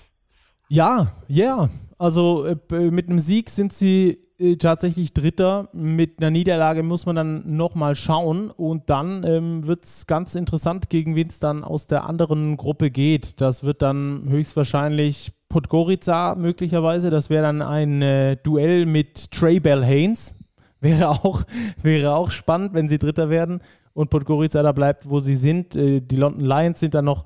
[0.68, 1.56] Ja, ja.
[1.56, 1.70] Yeah.
[1.98, 2.58] Also äh,
[2.92, 5.70] mit einem Sieg sind sie äh, tatsächlich Dritter.
[5.74, 8.50] Mit einer Niederlage muss man dann nochmal schauen.
[8.50, 12.92] Und dann ähm, wird es ganz interessant, gegen wen es dann aus der anderen Gruppe
[12.92, 13.40] geht.
[13.42, 17.10] Das wird dann höchstwahrscheinlich Podgorica möglicherweise.
[17.10, 20.36] Das wäre dann ein äh, Duell mit Trey Bell Haynes.
[20.84, 21.44] Wäre auch,
[21.82, 23.62] wäre auch spannend, wenn sie Dritter werden
[23.94, 25.78] und Podgorica da bleibt, wo sie sind.
[25.78, 27.24] Äh, die London Lions sind dann noch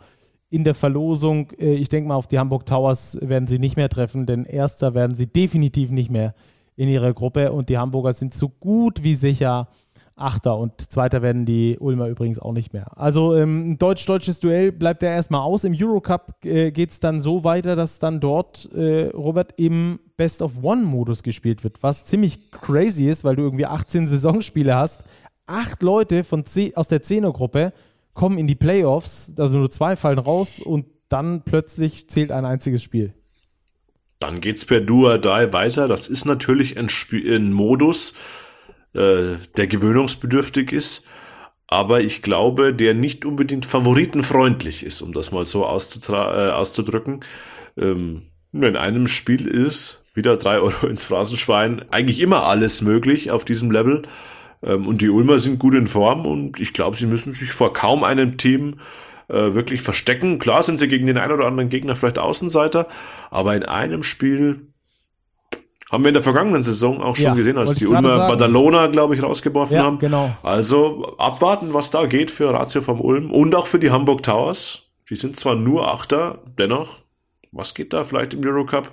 [0.49, 1.51] in der Verlosung.
[1.59, 4.93] Äh, ich denke mal, auf die Hamburg Towers werden sie nicht mehr treffen, denn Erster
[4.93, 6.33] werden sie definitiv nicht mehr
[6.75, 9.67] in ihrer Gruppe und die Hamburger sind so gut wie sicher
[10.17, 12.97] Achter und Zweiter werden die Ulmer übrigens auch nicht mehr.
[12.97, 15.63] Also ähm, ein deutsch-deutsches Duell bleibt ja erstmal aus.
[15.63, 21.21] Im Eurocup äh, geht es dann so weiter, dass dann dort, äh, Robert, im Best-of-One-Modus
[21.21, 25.05] gespielt wird, was ziemlich crazy ist, weil du irgendwie 18 Saisonspiele hast.
[25.45, 26.43] Acht Leute von
[26.73, 27.71] aus der Zehnergruppe
[28.17, 32.83] kommen in die Playoffs, also nur zwei fallen raus und dann plötzlich zählt ein einziges
[32.83, 33.13] Spiel.
[34.19, 35.87] Dann geht's per or Die weiter.
[35.87, 38.15] Das ist natürlich ein, Spiel, ein Modus,
[38.93, 41.05] äh, der gewöhnungsbedürftig ist,
[41.67, 47.23] aber ich glaube, der nicht unbedingt favoritenfreundlich ist, um das mal so äh, auszudrücken.
[47.77, 53.45] Ähm, in einem Spiel ist wieder drei Euro ins Phrasenschwein eigentlich immer alles möglich auf
[53.45, 54.03] diesem Level.
[54.63, 57.73] Ähm, und die Ulmer sind gut in Form und ich glaube, sie müssen sich vor
[57.73, 58.79] kaum einem Team
[59.29, 60.39] äh, wirklich verstecken.
[60.39, 62.87] Klar sind sie gegen den einen oder anderen Gegner vielleicht Außenseiter,
[63.29, 64.67] aber in einem Spiel
[65.91, 69.15] haben wir in der vergangenen Saison auch schon ja, gesehen, als die Ulmer Badalona, glaube
[69.15, 69.99] ich, rausgeworfen ja, haben.
[69.99, 70.35] Genau.
[70.43, 74.89] Also abwarten, was da geht für Ratio vom Ulm und auch für die Hamburg Towers.
[75.09, 76.99] Die sind zwar nur Achter, dennoch,
[77.53, 78.91] was geht da vielleicht im Eurocup?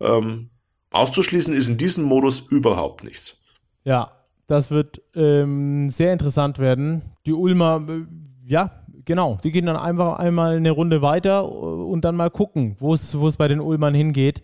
[0.00, 0.50] Ähm,
[0.90, 3.40] auszuschließen ist in diesem Modus überhaupt nichts.
[3.84, 4.10] Ja,
[4.52, 7.00] das wird ähm, sehr interessant werden.
[7.24, 8.04] Die Ulmer, äh,
[8.44, 8.70] ja,
[9.06, 13.36] genau, die gehen dann einfach einmal eine Runde weiter und dann mal gucken, wo es
[13.38, 14.42] bei den Ulmern hingeht.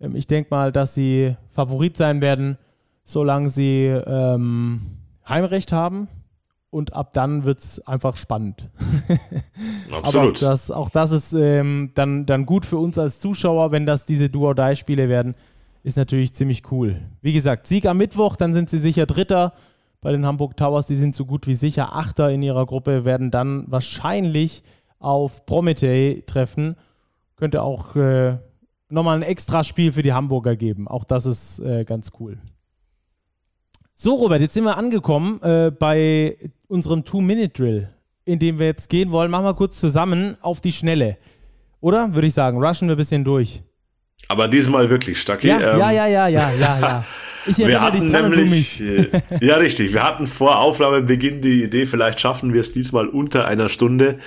[0.00, 2.56] Ähm, ich denke mal, dass sie Favorit sein werden,
[3.04, 4.80] solange sie ähm,
[5.28, 6.08] Heimrecht haben.
[6.72, 8.70] Und ab dann wird es einfach spannend.
[9.92, 10.40] Absolut.
[10.42, 14.06] Aber das, auch das ist ähm, dann, dann gut für uns als Zuschauer, wenn das
[14.06, 15.34] diese Do-or-Die-Spiele werden.
[15.82, 17.00] Ist natürlich ziemlich cool.
[17.22, 19.54] Wie gesagt, Sieg am Mittwoch, dann sind sie sicher Dritter
[20.00, 20.86] bei den Hamburg Towers.
[20.86, 24.62] Die sind so gut wie sicher Achter in ihrer Gruppe, werden dann wahrscheinlich
[24.98, 26.76] auf Prometei treffen.
[27.36, 28.38] Könnte auch äh,
[28.90, 30.86] nochmal ein extra Spiel für die Hamburger geben.
[30.86, 32.38] Auch das ist äh, ganz cool.
[33.94, 36.36] So, Robert, jetzt sind wir angekommen äh, bei
[36.68, 37.90] unserem Two-Minute-Drill,
[38.24, 39.30] in dem wir jetzt gehen wollen.
[39.30, 41.16] Machen wir kurz zusammen auf die Schnelle.
[41.80, 42.14] Oder?
[42.14, 42.62] Würde ich sagen.
[42.62, 43.62] Rushen wir ein bisschen durch.
[44.30, 45.48] Aber diesmal wirklich, Stacki.
[45.48, 47.04] Ja, ähm, ja, ja, ja, ja, ja, ja.
[47.46, 49.08] Ich wir hatten nämlich, äh,
[49.40, 53.70] ja richtig, wir hatten vor Aufnahmebeginn die Idee, vielleicht schaffen wir es diesmal unter einer
[53.70, 54.18] Stunde,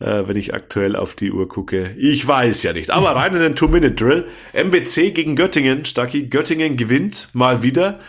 [0.00, 1.94] äh, wenn ich aktuell auf die Uhr gucke.
[1.96, 4.26] Ich weiß ja nicht, aber rein in den Two-Minute-Drill.
[4.52, 6.28] MBC gegen Göttingen, Stacki.
[6.28, 8.00] Göttingen gewinnt mal wieder.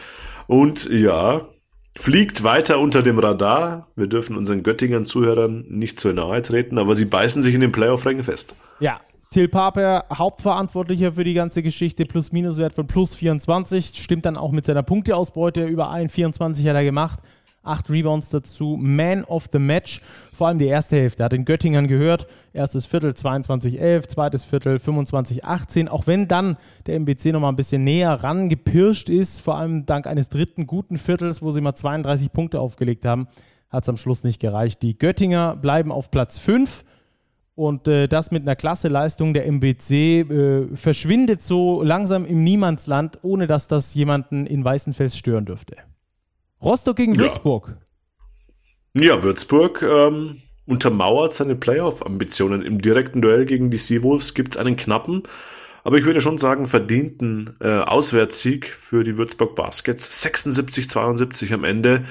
[0.45, 1.47] Und ja,
[1.95, 3.88] fliegt weiter unter dem Radar.
[3.95, 7.72] Wir dürfen unseren Göttingern Zuhörern nicht zu nahe treten, aber sie beißen sich in den
[7.72, 8.55] Playoff-Rängen fest.
[8.82, 8.99] Ja,
[9.30, 14.65] Till Paper, Hauptverantwortlicher für die ganze Geschichte, Plus-Minus-Wert von plus 24, stimmt dann auch mit
[14.65, 17.19] seiner Punkteausbeute, über 1,24 hat er gemacht.
[17.61, 19.99] Acht Rebounds dazu, Man of the Match,
[20.32, 21.25] vor allem die erste Hälfte.
[21.25, 25.89] Hat den Göttingern gehört, erstes Viertel 22-11, zweites Viertel 25-18.
[25.89, 26.55] Auch wenn dann
[26.86, 31.41] der MBC nochmal ein bisschen näher rangepirscht ist, vor allem dank eines dritten guten Viertels,
[31.41, 33.28] wo sie mal 32 Punkte aufgelegt haben,
[33.69, 34.82] hat es am Schluss nicht gereicht.
[34.82, 36.86] Die Göttinger bleiben auf Platz 5
[37.58, 43.47] und äh, das mit einer Klasseleistung der MBC äh, verschwindet so langsam im Niemandsland, ohne
[43.47, 45.76] dass das jemanden in Weißenfels stören dürfte.
[46.62, 47.76] Rostock gegen Würzburg.
[48.93, 52.62] Ja, ja Würzburg ähm, untermauert seine Playoff-Ambitionen.
[52.62, 55.24] Im direkten Duell gegen die Seawolves gibt es einen knappen,
[55.84, 60.24] aber ich würde schon sagen, verdienten äh, Auswärtssieg für die Würzburg Baskets.
[60.24, 62.05] 76-72 am Ende.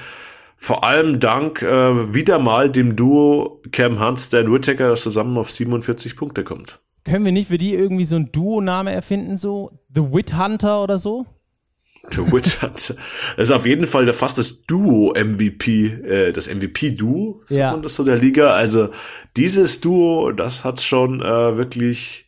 [0.57, 5.51] Vor allem dank äh, wieder mal dem Duo Cam Hunt, Stan Whittaker, das zusammen auf
[5.51, 6.79] 47 Punkte kommt.
[7.05, 10.97] Können wir nicht für die irgendwie so einen Duo-Name erfinden, so The Wit Hunter oder
[10.97, 11.25] so?
[12.11, 17.41] The Witch hat, das ist auf jeden Fall der, fast das Duo-MVP, äh, das MVP-Duo,
[17.45, 17.71] sagt ja.
[17.71, 18.53] man das so der Liga.
[18.53, 18.89] Also
[19.35, 22.26] dieses Duo, das hat schon äh, wirklich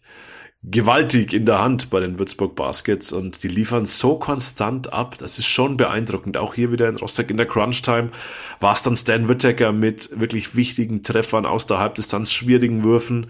[0.64, 5.40] gewaltig in der Hand bei den Würzburg Baskets und die liefern so konstant ab, das
[5.40, 6.36] ist schon beeindruckend.
[6.36, 8.12] Auch hier wieder in Rostock in der Crunch-Time
[8.60, 13.28] war es dann Stan Whittaker mit wirklich wichtigen Treffern aus der Halbdistanz, schwierigen Würfen,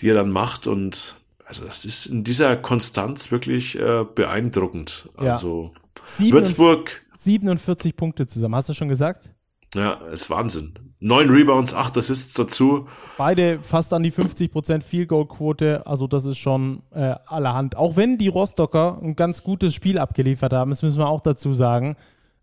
[0.00, 5.10] die er dann macht und also das ist in dieser Konstanz wirklich äh, beeindruckend.
[5.16, 5.72] Also
[6.18, 6.32] ja.
[6.32, 7.02] Würzburg.
[7.16, 9.30] 47 Punkte zusammen, hast du schon gesagt?
[9.74, 10.72] Ja, ist Wahnsinn.
[11.04, 12.86] Neun Rebounds, acht Assists dazu.
[13.18, 17.76] Beide fast an die 50% Field Goal Quote, also das ist schon äh, allerhand.
[17.76, 21.52] Auch wenn die Rostocker ein ganz gutes Spiel abgeliefert haben, das müssen wir auch dazu
[21.52, 21.94] sagen.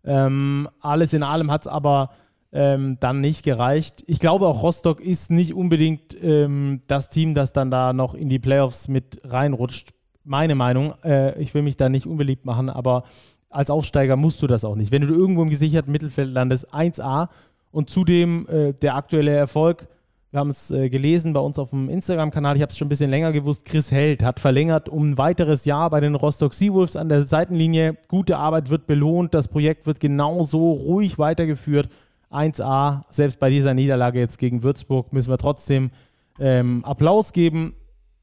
[0.04, 2.12] Ähm, alles in allem hat es aber
[2.52, 4.04] ähm, dann nicht gereicht.
[4.06, 8.30] Ich glaube auch Rostock ist nicht unbedingt ähm, das Team, das dann da noch in
[8.30, 9.90] die Playoffs mit reinrutscht.
[10.24, 10.94] Meine Meinung.
[11.04, 13.06] Äh, ich will mich da nicht unbeliebt machen, aber
[13.50, 14.92] als Aufsteiger musst du das auch nicht.
[14.92, 17.28] Wenn du irgendwo im gesicherten Mittelfeld landest, 1A
[17.72, 19.88] und zudem äh, der aktuelle Erfolg,
[20.32, 22.90] wir haben es äh, gelesen bei uns auf dem Instagram-Kanal, ich habe es schon ein
[22.90, 26.96] bisschen länger gewusst, Chris Held hat verlängert um ein weiteres Jahr bei den Rostock Seawolves
[26.96, 27.98] an der Seitenlinie.
[28.08, 31.90] Gute Arbeit wird belohnt, das Projekt wird genauso ruhig weitergeführt
[32.32, 33.04] 1A.
[33.10, 35.92] Selbst bei dieser Niederlage jetzt gegen Würzburg müssen wir trotzdem
[36.40, 37.76] ähm, Applaus geben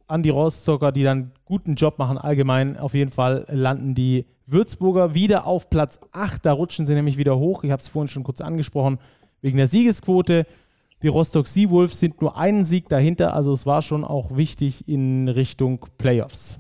[0.06, 2.16] an die Rostocker, die dann guten Job machen.
[2.16, 6.44] Allgemein auf jeden Fall landen die Würzburger wieder auf Platz 8.
[6.44, 7.62] Da rutschen sie nämlich wieder hoch.
[7.64, 8.98] Ich habe es vorhin schon kurz angesprochen,
[9.40, 10.46] wegen der Siegesquote.
[11.02, 15.28] Die Rostock Seawolves sind nur einen Sieg dahinter, also es war schon auch wichtig in
[15.28, 16.58] Richtung Playoffs.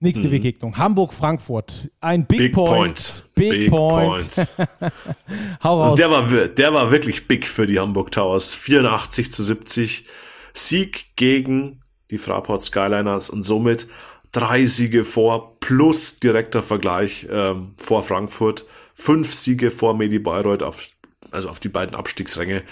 [0.00, 0.30] Nächste hm.
[0.30, 0.78] Begegnung.
[0.78, 1.90] Hamburg-Frankfurt.
[2.00, 2.68] Ein Big, big Point.
[2.68, 3.24] point.
[3.34, 4.34] Big, big Point.
[4.36, 4.92] point.
[5.64, 5.96] Hau raus.
[5.96, 8.54] Der war, der war wirklich big für die Hamburg Towers.
[8.54, 10.04] 84 zu 70.
[10.52, 11.80] Sieg gegen
[12.10, 13.88] die Fraport Skyliners und somit
[14.30, 18.66] drei Siege vor plus direkter Vergleich ähm, vor Frankfurt.
[18.94, 20.88] Fünf Siege vor Medi Bayreuth auf,
[21.30, 22.62] also auf die beiden Abstiegsränge.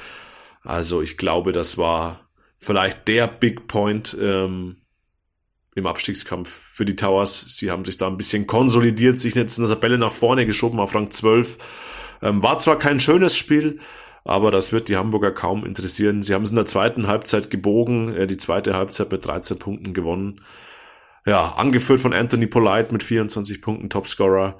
[0.63, 2.21] Also ich glaube, das war
[2.59, 4.77] vielleicht der Big Point ähm,
[5.75, 7.45] im Abstiegskampf für die Towers.
[7.49, 10.81] Sie haben sich da ein bisschen konsolidiert, sich jetzt in der Tabelle nach vorne geschoben
[10.81, 11.59] auf Rang 12.
[12.23, 13.79] Ähm, war zwar kein schönes Spiel,
[14.25, 16.23] aber das wird die Hamburger kaum interessieren.
[16.23, 19.93] Sie haben es in der zweiten Halbzeit gebogen, äh, die zweite Halbzeit mit 13 Punkten
[19.93, 20.41] gewonnen.
[21.27, 24.59] Ja, angeführt von Anthony Polite mit 24 Punkten, Topscorer.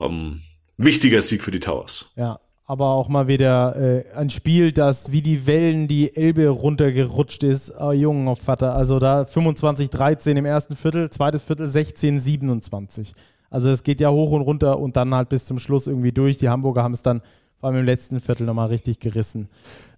[0.00, 0.42] Ähm,
[0.76, 2.12] wichtiger Sieg für die Towers.
[2.16, 7.42] Ja, aber auch mal wieder äh, ein Spiel, das wie die Wellen die Elbe runtergerutscht
[7.42, 7.72] ist.
[7.80, 8.74] Oh, Jungen auf Vater.
[8.74, 13.14] Also da 25-13 im ersten Viertel, zweites Viertel 16-27.
[13.48, 16.36] Also es geht ja hoch und runter und dann halt bis zum Schluss irgendwie durch.
[16.36, 17.22] Die Hamburger haben es dann
[17.58, 19.48] vor allem im letzten Viertel nochmal richtig gerissen.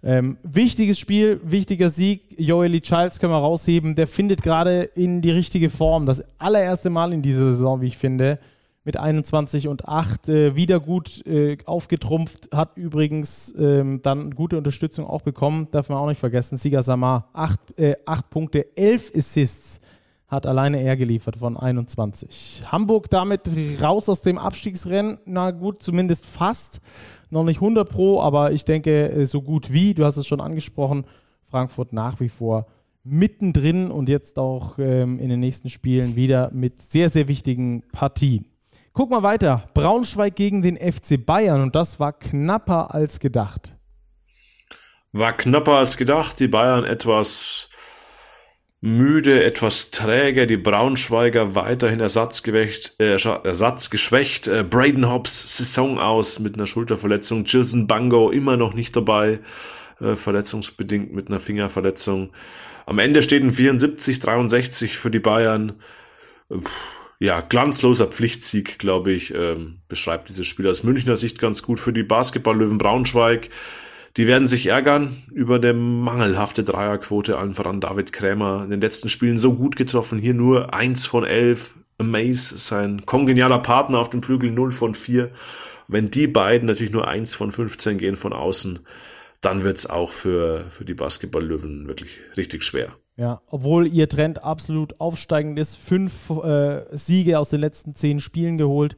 [0.05, 2.23] Ähm, wichtiges Spiel, wichtiger Sieg.
[2.39, 3.97] Joely Childs können wir rausheben.
[3.97, 6.07] Der findet gerade in die richtige Form.
[6.07, 8.39] Das allererste Mal in dieser Saison, wie ich finde
[8.85, 15.07] mit 21 und 8 äh, wieder gut äh, aufgetrumpft, hat übrigens ähm, dann gute Unterstützung
[15.07, 16.57] auch bekommen, darf man auch nicht vergessen.
[16.57, 19.81] Sieger Samar, 8, äh, 8 Punkte, 11 Assists
[20.29, 22.63] hat alleine er geliefert von 21.
[22.67, 23.51] Hamburg damit
[23.83, 26.81] raus aus dem Abstiegsrennen, na gut, zumindest fast,
[27.31, 30.41] noch nicht 100 pro, aber ich denke äh, so gut wie, du hast es schon
[30.41, 31.05] angesprochen,
[31.51, 32.67] Frankfurt nach wie vor
[33.03, 38.47] mittendrin und jetzt auch ähm, in den nächsten Spielen wieder mit sehr, sehr wichtigen Partien.
[38.93, 39.69] Guck mal weiter.
[39.75, 43.77] Braunschweig gegen den FC Bayern und das war knapper als gedacht.
[45.13, 46.41] War knapper als gedacht.
[46.41, 47.69] Die Bayern etwas
[48.81, 50.47] müde, etwas träge.
[50.49, 52.97] Die Braunschweiger weiterhin ersatzgeschwächt.
[52.99, 54.49] Äh, ersatzgeschwächt.
[54.49, 57.45] Äh, Braden Hobbs Saison aus mit einer Schulterverletzung.
[57.45, 59.39] Gilson Bango immer noch nicht dabei.
[60.01, 62.31] Äh, verletzungsbedingt mit einer Fingerverletzung.
[62.87, 65.75] Am Ende steht ein 74-63 für die Bayern.
[66.49, 66.63] Puh
[67.21, 71.93] ja, glanzloser Pflichtsieg, glaube ich, ähm, beschreibt dieses Spiel aus Münchner Sicht ganz gut für
[71.93, 73.51] die Basketballlöwen Braunschweig.
[74.17, 78.65] Die werden sich ärgern über der mangelhafte Dreierquote, allen voran David Krämer.
[78.65, 81.75] In den letzten Spielen so gut getroffen, hier nur eins von elf.
[81.99, 85.31] Amaze, sein kongenialer Partner auf dem Flügel 0 von 4.
[85.87, 88.79] Wenn die beiden natürlich nur eins von 15 gehen von außen,
[89.43, 92.97] dann wird's auch für, für die Basketballlöwen wirklich richtig schwer.
[93.21, 95.77] Ja, obwohl ihr Trend absolut aufsteigend ist.
[95.77, 98.97] Fünf äh, Siege aus den letzten zehn Spielen geholt.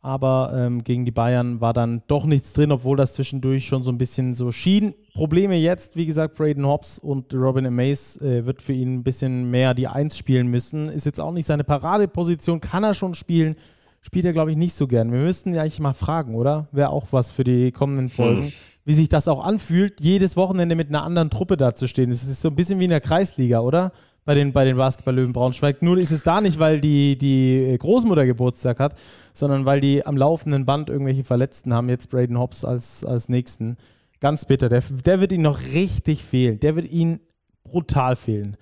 [0.00, 3.92] Aber ähm, gegen die Bayern war dann doch nichts drin, obwohl das zwischendurch schon so
[3.92, 4.94] ein bisschen so schien.
[5.12, 9.50] Probleme jetzt, wie gesagt, Braden Hobbs und Robin Amaze äh, wird für ihn ein bisschen
[9.50, 10.88] mehr die Eins spielen müssen.
[10.88, 13.54] Ist jetzt auch nicht seine Paradeposition, kann er schon spielen.
[14.00, 15.12] Spielt er, glaube ich, nicht so gern.
[15.12, 16.68] Wir müssten ja eigentlich mal fragen, oder?
[16.72, 18.44] Wäre auch was für die kommenden Folgen.
[18.44, 18.52] Hm
[18.88, 22.10] wie sich das auch anfühlt, jedes Wochenende mit einer anderen Truppe dazustehen.
[22.10, 23.92] Es ist so ein bisschen wie in der Kreisliga, oder?
[24.24, 25.82] Bei den, bei den Basketball-Löwen Braunschweig.
[25.82, 28.94] Nur ist es da nicht, weil die, die Großmutter Geburtstag hat,
[29.34, 31.90] sondern weil die am laufenden Band irgendwelche Verletzten haben.
[31.90, 33.76] Jetzt Braden Hobbs als, als nächsten.
[34.20, 34.70] Ganz bitter.
[34.70, 36.58] Der, der wird ihnen noch richtig fehlen.
[36.58, 37.20] Der wird ihnen
[37.64, 38.56] brutal fehlen.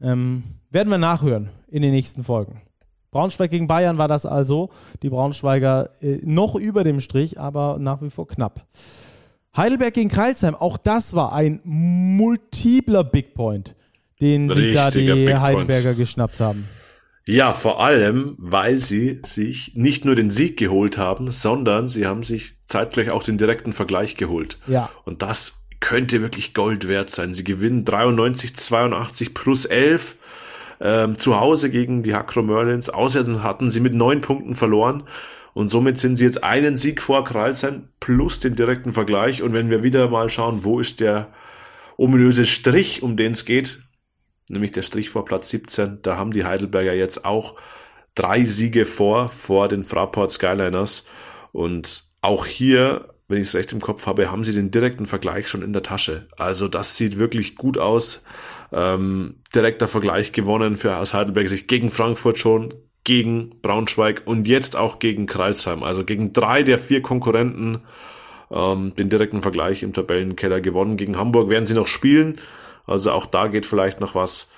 [0.00, 2.60] Ähm, werden wir nachhören in den nächsten Folgen.
[3.10, 4.70] Braunschweig gegen Bayern war das also.
[5.02, 8.64] Die Braunschweiger äh, noch über dem Strich, aber nach wie vor knapp.
[9.56, 13.74] Heidelberg gegen Kreilsheim, auch das war ein multipler Big Point,
[14.20, 16.68] den Richtiger sich da die Heidelberger geschnappt haben.
[17.24, 22.24] Ja, vor allem, weil sie sich nicht nur den Sieg geholt haben, sondern sie haben
[22.24, 24.58] sich zeitgleich auch den direkten Vergleich geholt.
[24.66, 24.90] Ja.
[25.04, 27.32] Und das könnte wirklich Gold wert sein.
[27.34, 30.16] Sie gewinnen 93, 82 plus 11
[30.80, 32.90] ähm, zu Hause gegen die Hakro Merlins.
[32.90, 35.04] Auswärts hatten sie mit neun Punkten verloren.
[35.54, 39.42] Und somit sind sie jetzt einen Sieg vor Kralsheim plus den direkten Vergleich.
[39.42, 41.28] Und wenn wir wieder mal schauen, wo ist der
[41.96, 43.82] ominöse Strich, um den es geht,
[44.48, 47.56] nämlich der Strich vor Platz 17, da haben die Heidelberger jetzt auch
[48.14, 51.04] drei Siege vor, vor den Fraport Skyliners.
[51.52, 55.48] Und auch hier, wenn ich es recht im Kopf habe, haben sie den direkten Vergleich
[55.48, 56.28] schon in der Tasche.
[56.36, 58.22] Also das sieht wirklich gut aus.
[58.72, 62.74] Ähm, direkter Vergleich gewonnen für aus Heidelberg sich gegen Frankfurt schon,
[63.04, 65.82] gegen Braunschweig und jetzt auch gegen Kreilsheim.
[65.82, 67.80] Also gegen drei der vier Konkurrenten
[68.50, 70.96] ähm, den direkten Vergleich im Tabellenkeller gewonnen.
[70.96, 72.38] Gegen Hamburg werden sie noch spielen.
[72.86, 74.50] Also auch da geht vielleicht noch was.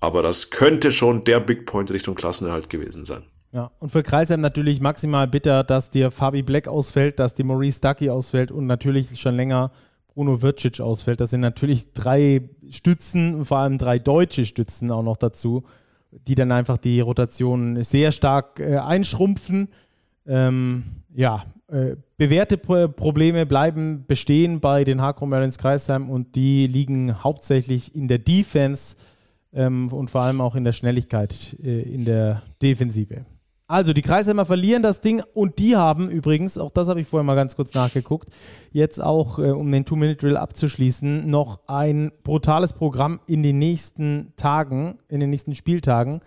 [0.00, 3.22] Aber das könnte schon der Big Point Richtung Klassenerhalt gewesen sein.
[3.52, 7.80] Ja, und für Kreisheim natürlich maximal bitter, dass dir Fabi Black ausfällt, dass dir Maurice
[7.80, 9.70] Ducky ausfällt und natürlich schon länger
[10.12, 11.20] Bruno Vircic ausfällt.
[11.20, 15.64] Das sind natürlich drei Stützen, vor allem drei deutsche Stützen auch noch dazu
[16.26, 19.68] die dann einfach die Rotation sehr stark äh, einschrumpfen.
[20.26, 20.84] Ähm,
[21.14, 27.22] ja, äh, bewährte Pro Probleme bleiben bestehen bei den Hakro Marlins Kreisheim und die liegen
[27.22, 28.96] hauptsächlich in der Defense
[29.52, 33.24] ähm, und vor allem auch in der Schnelligkeit äh, in der Defensive.
[33.66, 37.24] Also, die Kreisheimer verlieren das Ding und die haben übrigens, auch das habe ich vorher
[37.24, 38.28] mal ganz kurz nachgeguckt,
[38.72, 44.98] jetzt auch, äh, um den Two-Minute-Drill abzuschließen, noch ein brutales Programm in den nächsten Tagen,
[45.08, 46.20] in den nächsten Spieltagen.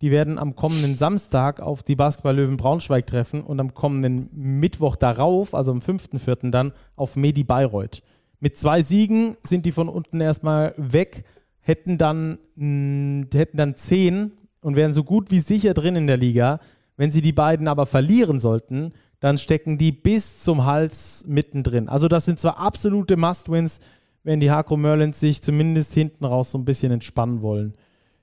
[0.00, 5.54] Die werden am kommenden Samstag auf die Basketball-Löwen Braunschweig treffen und am kommenden Mittwoch darauf,
[5.54, 6.50] also am 5.4.
[6.50, 8.02] dann, auf Medi Bayreuth.
[8.38, 11.24] Mit zwei Siegen sind die von unten erstmal weg,
[11.58, 16.16] hätten dann, mh, hätten dann zehn und wären so gut wie sicher drin in der
[16.16, 16.60] Liga
[16.96, 21.88] Wenn sie die beiden aber verlieren sollten, dann stecken die bis zum Hals mittendrin.
[21.88, 23.80] Also das sind zwar absolute Must-Wins,
[24.22, 27.74] wenn die Hakro Merlins sich zumindest hinten raus so ein bisschen entspannen wollen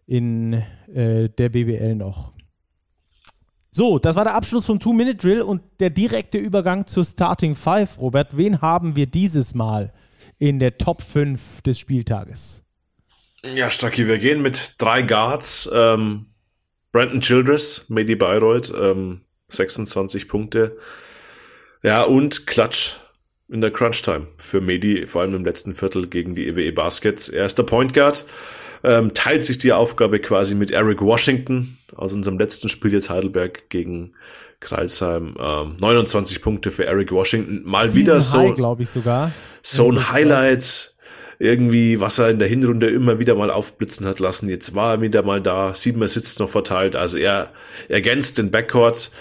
[0.06, 0.54] in
[0.94, 2.34] äh, der BBL noch.
[3.72, 8.00] So, das war der Abschluss vom Two-Minute-Drill und der direkte Übergang zur Starting Five.
[8.00, 9.92] Robert, wen haben wir dieses Mal
[10.38, 12.64] in der Top 5 des Spieltages?
[13.44, 15.68] Ja, Stacki, wir gehen mit drei Guards.
[15.74, 16.28] Ähm,
[16.94, 20.78] Brandon Childress, Medi Bayreuth, ähm, 26 Punkte.
[21.82, 22.98] Ja, und Klatsch
[23.50, 27.30] in der Crunch-Time für Medi, vor allem im letzten Viertel gegen die EWE Baskets.
[27.30, 28.26] Er ist der Point Guard,
[28.84, 33.70] ähm, teilt sich die Aufgabe quasi mit Eric Washington aus unserem letzten Spiel jetzt Heidelberg
[33.70, 34.14] gegen
[34.60, 35.36] Kreisheim.
[35.40, 37.64] Ähm, 29 Punkte für Eric Washington.
[37.66, 39.32] Mal Season wieder so, glaube ich sogar.
[39.62, 40.93] So ein Highlight
[41.44, 44.48] irgendwie, was er in der Hinrunde immer wieder mal aufblitzen hat lassen.
[44.48, 46.96] Jetzt war er wieder mal da, sieben Assists noch verteilt.
[46.96, 47.52] Also er
[47.90, 49.12] ergänzt den Backcourt,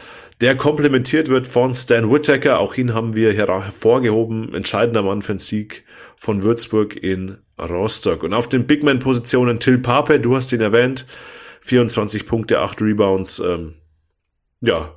[0.40, 2.60] der komplementiert wird von Stan Whittaker.
[2.60, 4.54] Auch ihn haben wir hervorgehoben.
[4.54, 5.84] Entscheidender Mann für den Sieg
[6.16, 8.22] von Würzburg in Rostock.
[8.22, 11.06] Und auf den Bigman-Positionen Till Pape, du hast ihn erwähnt,
[11.62, 13.40] 24 Punkte, 8 Rebounds.
[13.40, 13.74] Ähm,
[14.60, 14.94] ja,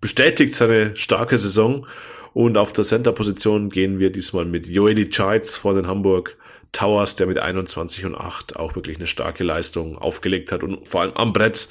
[0.00, 1.86] bestätigt seine starke Saison.
[2.34, 6.36] Und auf der Center-Position gehen wir diesmal mit Joeli Chides von den Hamburg
[6.72, 11.02] Towers, der mit 21 und 8 auch wirklich eine starke Leistung aufgelegt hat und vor
[11.02, 11.68] allem am Brett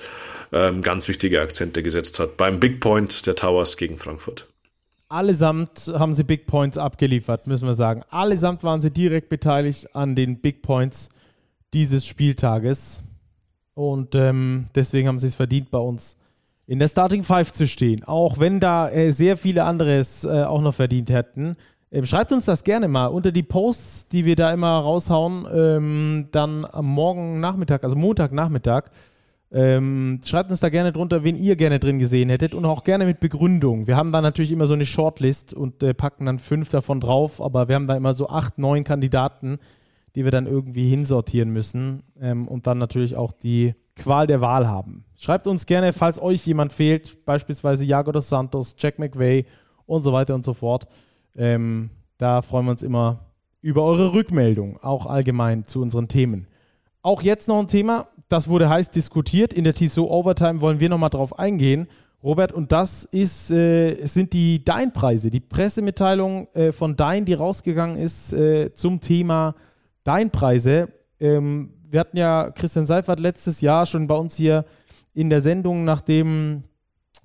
[0.51, 4.47] ähm, ganz wichtige Akzente gesetzt hat beim Big Point der Towers gegen Frankfurt.
[5.09, 8.01] Allesamt haben sie Big Points abgeliefert, müssen wir sagen.
[8.09, 11.09] Allesamt waren sie direkt beteiligt an den Big Points
[11.73, 13.03] dieses Spieltages.
[13.73, 16.17] Und ähm, deswegen haben sie es verdient, bei uns
[16.65, 18.03] in der Starting Five zu stehen.
[18.03, 21.55] Auch wenn da äh, sehr viele andere es äh, auch noch verdient hätten.
[21.91, 26.27] Ähm, schreibt uns das gerne mal unter die Posts, die wir da immer raushauen, ähm,
[26.31, 28.85] dann am Morgen Nachmittag, also Montagnachmittag.
[29.49, 33.05] Ähm, schreibt uns da gerne drunter, wen ihr gerne drin gesehen hättet und auch gerne
[33.05, 33.87] mit Begründung.
[33.87, 37.41] Wir haben da natürlich immer so eine Shortlist und äh, packen dann fünf davon drauf,
[37.41, 39.59] aber wir haben da immer so acht, neun Kandidaten,
[40.15, 44.67] die wir dann irgendwie hinsortieren müssen ähm, und dann natürlich auch die Qual der Wahl
[44.67, 45.05] haben.
[45.17, 49.45] Schreibt uns gerne, falls euch jemand fehlt, beispielsweise Jago dos Santos, Jack McVay
[49.85, 50.87] und so weiter und so fort.
[51.37, 53.27] Ähm, da freuen wir uns immer
[53.61, 56.47] über eure Rückmeldung, auch allgemein zu unseren Themen.
[57.01, 59.53] Auch jetzt noch ein Thema, das wurde heiß diskutiert.
[59.53, 61.87] In der TSO Overtime wollen wir nochmal drauf eingehen.
[62.23, 67.97] Robert, und das ist, äh, sind die Dein-Preise, die Pressemitteilung äh, von Dein, die rausgegangen
[67.97, 69.55] ist äh, zum Thema
[70.03, 70.89] Dein-Preise.
[71.19, 74.65] Ähm, wir hatten ja Christian Seifert letztes Jahr schon bei uns hier
[75.13, 76.63] in der Sendung, nachdem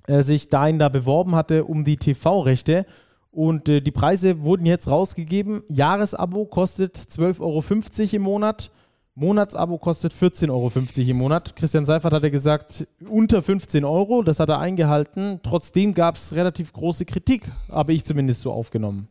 [0.07, 2.85] sich Dein da beworben hatte um die TV-Rechte.
[3.33, 5.63] Und äh, die Preise wurden jetzt rausgegeben.
[5.67, 8.71] Jahresabo kostet 12,50 Euro im Monat.
[9.15, 10.71] Monatsabo kostet 14,50 Euro
[11.09, 11.55] im Monat.
[11.55, 14.21] Christian Seifert hatte gesagt, unter 15 Euro.
[14.21, 15.39] Das hat er eingehalten.
[15.41, 19.07] Trotzdem gab es relativ große Kritik, habe ich zumindest so aufgenommen.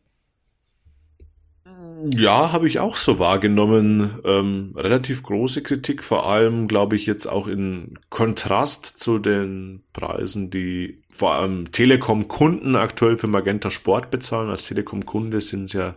[2.05, 4.19] Ja, habe ich auch so wahrgenommen.
[4.25, 10.51] Ähm, relativ große Kritik, vor allem, glaube ich, jetzt auch in Kontrast zu den Preisen,
[10.51, 14.51] die vor allem Telekom-Kunden aktuell für Magenta Sport bezahlen.
[14.51, 15.95] Als Telekom-Kunde sind es ja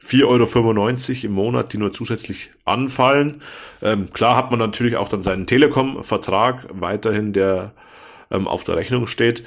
[0.00, 3.42] 4,95 Euro im Monat, die nur zusätzlich anfallen.
[3.82, 7.72] Ähm, klar hat man natürlich auch dann seinen Telekom-Vertrag weiterhin, der
[8.30, 9.42] ähm, auf der Rechnung steht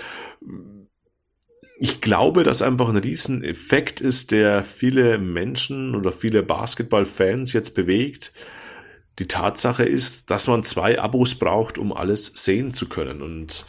[1.84, 8.34] ich glaube, dass einfach ein Rieseneffekt ist, der viele Menschen oder viele Basketballfans jetzt bewegt.
[9.18, 13.24] Die Tatsache ist, dass man zwei Abos braucht, um alles sehen zu können.
[13.24, 13.66] Und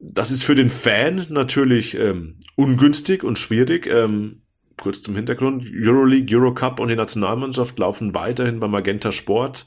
[0.00, 3.86] das ist für den Fan natürlich ähm, ungünstig und schwierig.
[3.86, 4.42] Ähm,
[4.76, 5.64] kurz zum Hintergrund.
[5.74, 9.64] Euroleague, Eurocup und die Nationalmannschaft laufen weiterhin bei Magenta Sport.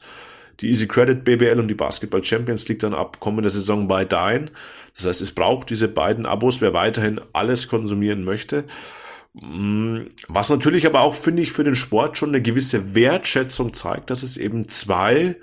[0.59, 4.51] Die Easy Credit BBL und die Basketball Champions League dann ab kommender Saison bei Dine.
[4.95, 8.65] Das heißt, es braucht diese beiden Abos, wer weiterhin alles konsumieren möchte.
[9.33, 14.09] Mm, was natürlich aber auch, finde ich, für den Sport schon eine gewisse Wertschätzung zeigt,
[14.09, 15.35] dass es eben zwei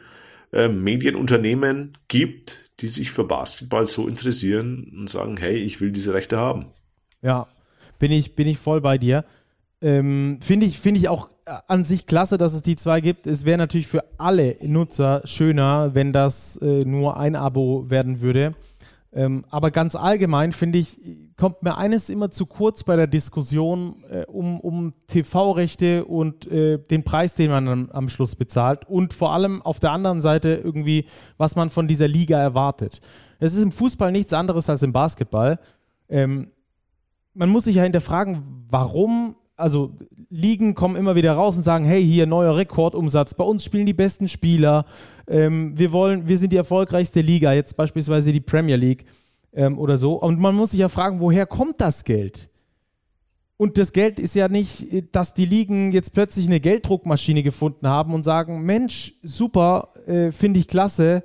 [0.53, 6.15] äh, Medienunternehmen gibt, die sich für Basketball so interessieren und sagen, hey, ich will diese
[6.15, 6.67] Rechte haben.
[7.21, 7.47] Ja,
[7.99, 9.25] bin ich, bin ich voll bei dir.
[9.83, 11.29] Ähm, Finde ich, find ich auch
[11.67, 13.27] an sich klasse, dass es die zwei gibt.
[13.27, 18.55] Es wäre natürlich für alle Nutzer schöner, wenn das äh, nur ein Abo werden würde.
[19.15, 20.99] Ähm, aber ganz allgemein finde ich,
[21.37, 26.79] kommt mir eines immer zu kurz bei der Diskussion äh, um, um TV-Rechte und äh,
[26.79, 30.55] den Preis, den man am, am, Schluss bezahlt und vor allem auf der anderen Seite
[30.65, 31.07] irgendwie,
[31.37, 33.01] was man von dieser Liga erwartet.
[33.39, 35.59] Es ist im Fußball nichts anderes als im Basketball.
[36.09, 36.51] Ähm,
[37.35, 39.93] man muss sich ja hinterfragen, warum also
[40.31, 43.93] Ligen kommen immer wieder raus und sagen, hey, hier neuer Rekordumsatz, bei uns spielen die
[43.93, 44.87] besten Spieler,
[45.27, 49.07] ähm, wir wollen, wir sind die erfolgreichste Liga, jetzt beispielsweise die Premier League.
[49.53, 50.15] ähm, oder so.
[50.15, 52.49] Und man muss sich ja fragen, woher kommt das Geld?
[53.57, 58.13] Und das Geld ist ja nicht, dass die Ligen jetzt plötzlich eine Gelddruckmaschine gefunden haben
[58.13, 61.23] und sagen, Mensch, super, äh, finde ich klasse,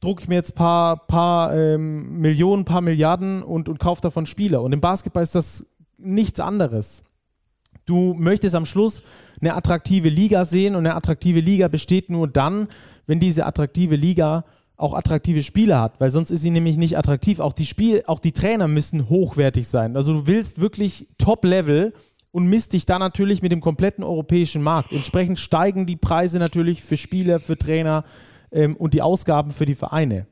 [0.00, 4.26] drucke ich mir jetzt ein paar, paar ähm, Millionen, paar Milliarden und, und kaufe davon
[4.26, 4.62] Spieler.
[4.62, 5.66] Und im Basketball ist das
[5.98, 7.02] nichts anderes.
[7.90, 9.02] Du möchtest am Schluss
[9.40, 12.68] eine attraktive Liga sehen und eine attraktive Liga besteht nur dann,
[13.08, 14.44] wenn diese attraktive Liga
[14.76, 17.40] auch attraktive Spieler hat, weil sonst ist sie nämlich nicht attraktiv.
[17.40, 19.96] Auch die Spiel, auch die Trainer müssen hochwertig sein.
[19.96, 21.92] Also du willst wirklich Top-Level
[22.30, 24.92] und misst dich da natürlich mit dem kompletten europäischen Markt.
[24.92, 28.04] Entsprechend steigen die Preise natürlich für Spieler, für Trainer
[28.52, 30.28] ähm, und die Ausgaben für die Vereine.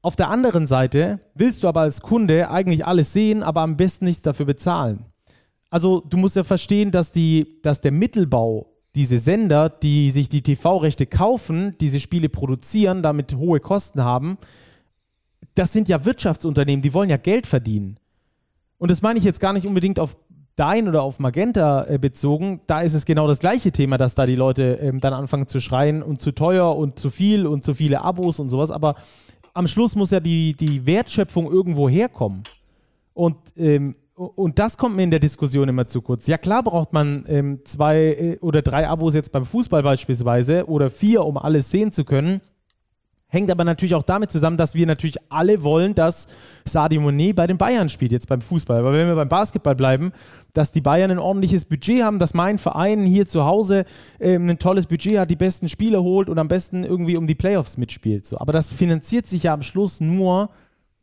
[0.00, 4.06] Auf der anderen Seite willst du aber als Kunde eigentlich alles sehen, aber am besten
[4.06, 5.11] nichts dafür bezahlen.
[5.72, 10.42] Also du musst ja verstehen, dass, die, dass der Mittelbau diese Sender, die sich die
[10.42, 14.36] TV-Rechte kaufen, diese Spiele produzieren, damit hohe Kosten haben,
[15.54, 17.96] das sind ja Wirtschaftsunternehmen, die wollen ja Geld verdienen.
[18.76, 20.18] Und das meine ich jetzt gar nicht unbedingt auf
[20.56, 22.60] Dein oder auf Magenta äh, bezogen.
[22.66, 25.58] Da ist es genau das gleiche Thema, dass da die Leute ähm, dann anfangen zu
[25.58, 28.70] schreien und zu teuer und zu viel und zu viele Abos und sowas.
[28.70, 28.96] Aber
[29.54, 32.42] am Schluss muss ja die, die Wertschöpfung irgendwo herkommen.
[33.14, 36.26] Und ähm, und das kommt mir in der Diskussion immer zu kurz.
[36.26, 40.90] Ja, klar braucht man ähm, zwei äh, oder drei Abos jetzt beim Fußball beispielsweise oder
[40.90, 42.40] vier, um alles sehen zu können.
[43.32, 46.26] Hängt aber natürlich auch damit zusammen, dass wir natürlich alle wollen, dass
[46.66, 48.80] Sadio Monet bei den Bayern spielt, jetzt beim Fußball.
[48.80, 50.12] Aber wenn wir beim Basketball bleiben,
[50.52, 53.86] dass die Bayern ein ordentliches Budget haben, dass mein Verein hier zu Hause
[54.20, 57.34] ähm, ein tolles Budget hat, die besten Spieler holt und am besten irgendwie um die
[57.34, 58.26] Playoffs mitspielt.
[58.26, 58.36] So.
[58.36, 60.50] Aber das finanziert sich ja am Schluss nur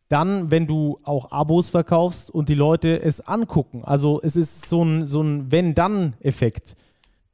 [0.09, 3.83] dann, wenn du auch Abos verkaufst und die Leute es angucken.
[3.85, 6.75] Also es ist so ein, so ein Wenn-Dann-Effekt,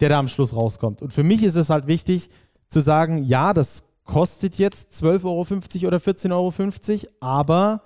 [0.02, 1.02] der da am Schluss rauskommt.
[1.02, 2.30] Und für mich ist es halt wichtig
[2.68, 7.82] zu sagen, ja, das kostet jetzt 12,50 Euro oder 14,50 Euro, aber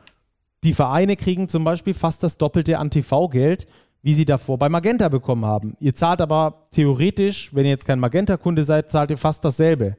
[0.63, 3.67] die Vereine kriegen zum Beispiel fast das Doppelte an TV-Geld,
[4.01, 5.77] wie sie davor bei Magenta bekommen haben.
[5.79, 9.95] Ihr zahlt aber theoretisch, wenn ihr jetzt kein Magenta-Kunde seid, zahlt ihr fast dasselbe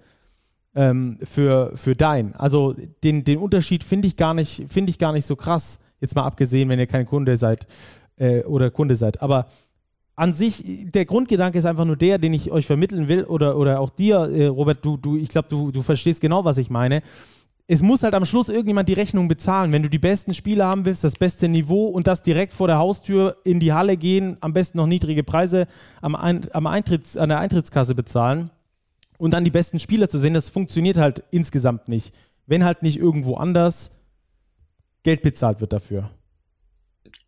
[0.75, 2.35] ähm, für, für dein.
[2.37, 5.79] Also den, den Unterschied finde ich, gar nicht, find ich gar nicht so krass.
[6.01, 7.67] Jetzt mal abgesehen, wenn ihr kein Kunde seid
[8.17, 9.21] äh, oder Kunde seid.
[9.23, 9.47] Aber
[10.17, 13.81] an sich, der Grundgedanke ist einfach nur der, den ich euch vermitteln will, oder, oder
[13.81, 17.03] auch dir, äh, Robert, du, du, ich glaube, du, du verstehst genau, was ich meine.
[17.67, 19.73] Es muss halt am Schluss irgendjemand die Rechnung bezahlen.
[19.73, 22.79] Wenn du die besten Spieler haben willst, das beste Niveau und das direkt vor der
[22.79, 25.67] Haustür in die Halle gehen, am besten noch niedrige Preise
[26.03, 28.51] am, Ein am Eintritts, an der Eintrittskasse bezahlen,
[29.21, 32.15] und dann die besten Spieler zu sehen, das funktioniert halt insgesamt nicht.
[32.47, 33.91] Wenn halt nicht irgendwo anders
[35.03, 36.11] Geld bezahlt wird dafür.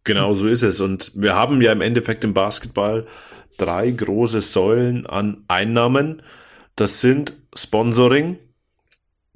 [0.02, 0.80] Genau so ist es.
[0.80, 3.06] Und wir haben ja im Endeffekt im Basketball
[3.58, 6.22] drei große Säulen an Einnahmen.
[6.76, 8.38] Das sind Sponsoring,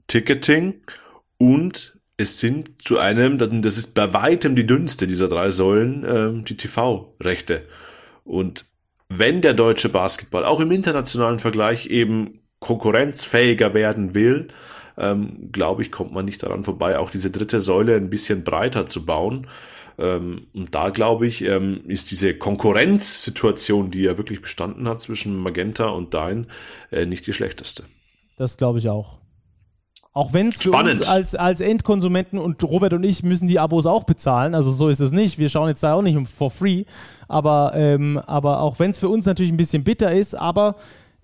[0.06, 0.80] Ticketing
[1.36, 6.42] und es sind zu einem, das ist bei weitem die dünnste dieser drei Säulen, äh,
[6.42, 7.66] die TV-Rechte.
[8.24, 8.64] Und
[9.10, 14.48] wenn der deutsche Basketball auch im internationalen Vergleich eben konkurrenzfähiger werden will,
[14.98, 18.86] ähm, glaube ich, kommt man nicht daran vorbei, auch diese dritte Säule ein bisschen breiter
[18.86, 19.46] zu bauen.
[19.98, 25.36] Ähm, und da glaube ich, ähm, ist diese Konkurrenzsituation, die ja wirklich bestanden hat zwischen
[25.36, 26.46] Magenta und Dein,
[26.90, 27.84] äh, nicht die schlechteste.
[28.36, 29.18] Das glaube ich auch.
[30.12, 31.00] Auch wenn es für Spannend.
[31.00, 34.88] uns als, als Endkonsumenten und Robert und ich müssen die Abos auch bezahlen, also so
[34.88, 35.38] ist es nicht.
[35.38, 36.84] Wir schauen jetzt da auch nicht um for free,
[37.28, 40.76] aber, ähm, aber auch wenn es für uns natürlich ein bisschen bitter ist, aber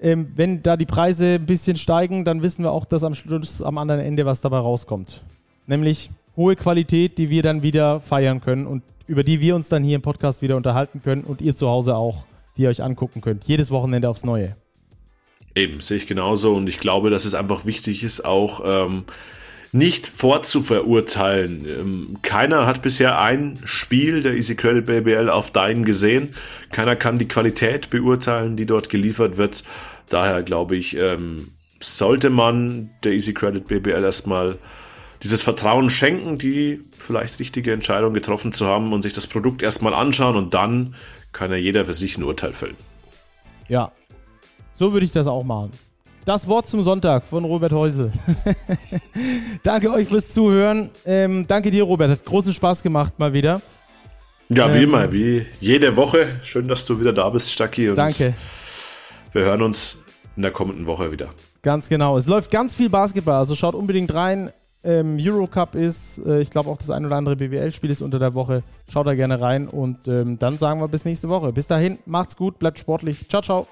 [0.03, 3.63] ähm, wenn da die Preise ein bisschen steigen, dann wissen wir auch, dass am Schluss
[3.63, 5.23] am anderen Ende was dabei rauskommt.
[5.67, 9.85] Nämlich hohe Qualität, die wir dann wieder feiern können und über die wir uns dann
[9.85, 12.25] hier im Podcast wieder unterhalten können und ihr zu Hause auch,
[12.57, 13.45] die ihr euch angucken könnt.
[13.45, 14.57] Jedes Wochenende aufs Neue.
[15.55, 19.05] Eben, sehe ich genauso und ich glaube, dass es einfach wichtig ist, auch ähm,
[19.73, 21.67] nicht vorzuverurteilen.
[21.67, 26.35] Ähm, keiner hat bisher ein Spiel der Easy Credit BBL auf Dein gesehen.
[26.71, 29.65] Keiner kann die Qualität beurteilen, die dort geliefert wird.
[30.13, 34.59] Daher glaube ich, ähm, sollte man der Easy Credit BBL erstmal
[35.23, 39.95] dieses Vertrauen schenken, die vielleicht richtige Entscheidung getroffen zu haben und sich das Produkt erstmal
[39.95, 40.95] anschauen und dann
[41.33, 42.77] kann ja jeder für sich ein Urteil fällen.
[43.69, 43.93] Ja,
[44.75, 45.71] so würde ich das auch machen.
[46.27, 48.13] Das Wort zum Sonntag von Robert Häusel.
[49.63, 50.91] danke euch fürs Zuhören.
[51.07, 52.11] Ähm, danke dir, Robert.
[52.11, 53.63] Hat großen Spaß gemacht mal wieder.
[54.51, 56.39] Ja, wie ähm, immer, wie jede Woche.
[56.43, 57.93] Schön, dass du wieder da bist, Stacki.
[57.95, 58.35] danke.
[59.33, 60.02] Wir hören uns
[60.37, 61.29] in der kommenden Woche wieder.
[61.63, 62.17] Ganz genau.
[62.17, 64.51] Es läuft ganz viel Basketball, also schaut unbedingt rein.
[64.85, 68.35] Ähm, Eurocup ist, äh, ich glaube auch das ein oder andere BWL-Spiel ist unter der
[68.35, 68.65] Woche.
[68.91, 71.53] Schaut da gerne rein und ähm, dann sagen wir bis nächste Woche.
[71.53, 73.29] Bis dahin, macht's gut, bleibt sportlich.
[73.29, 73.69] Ciao, ciao.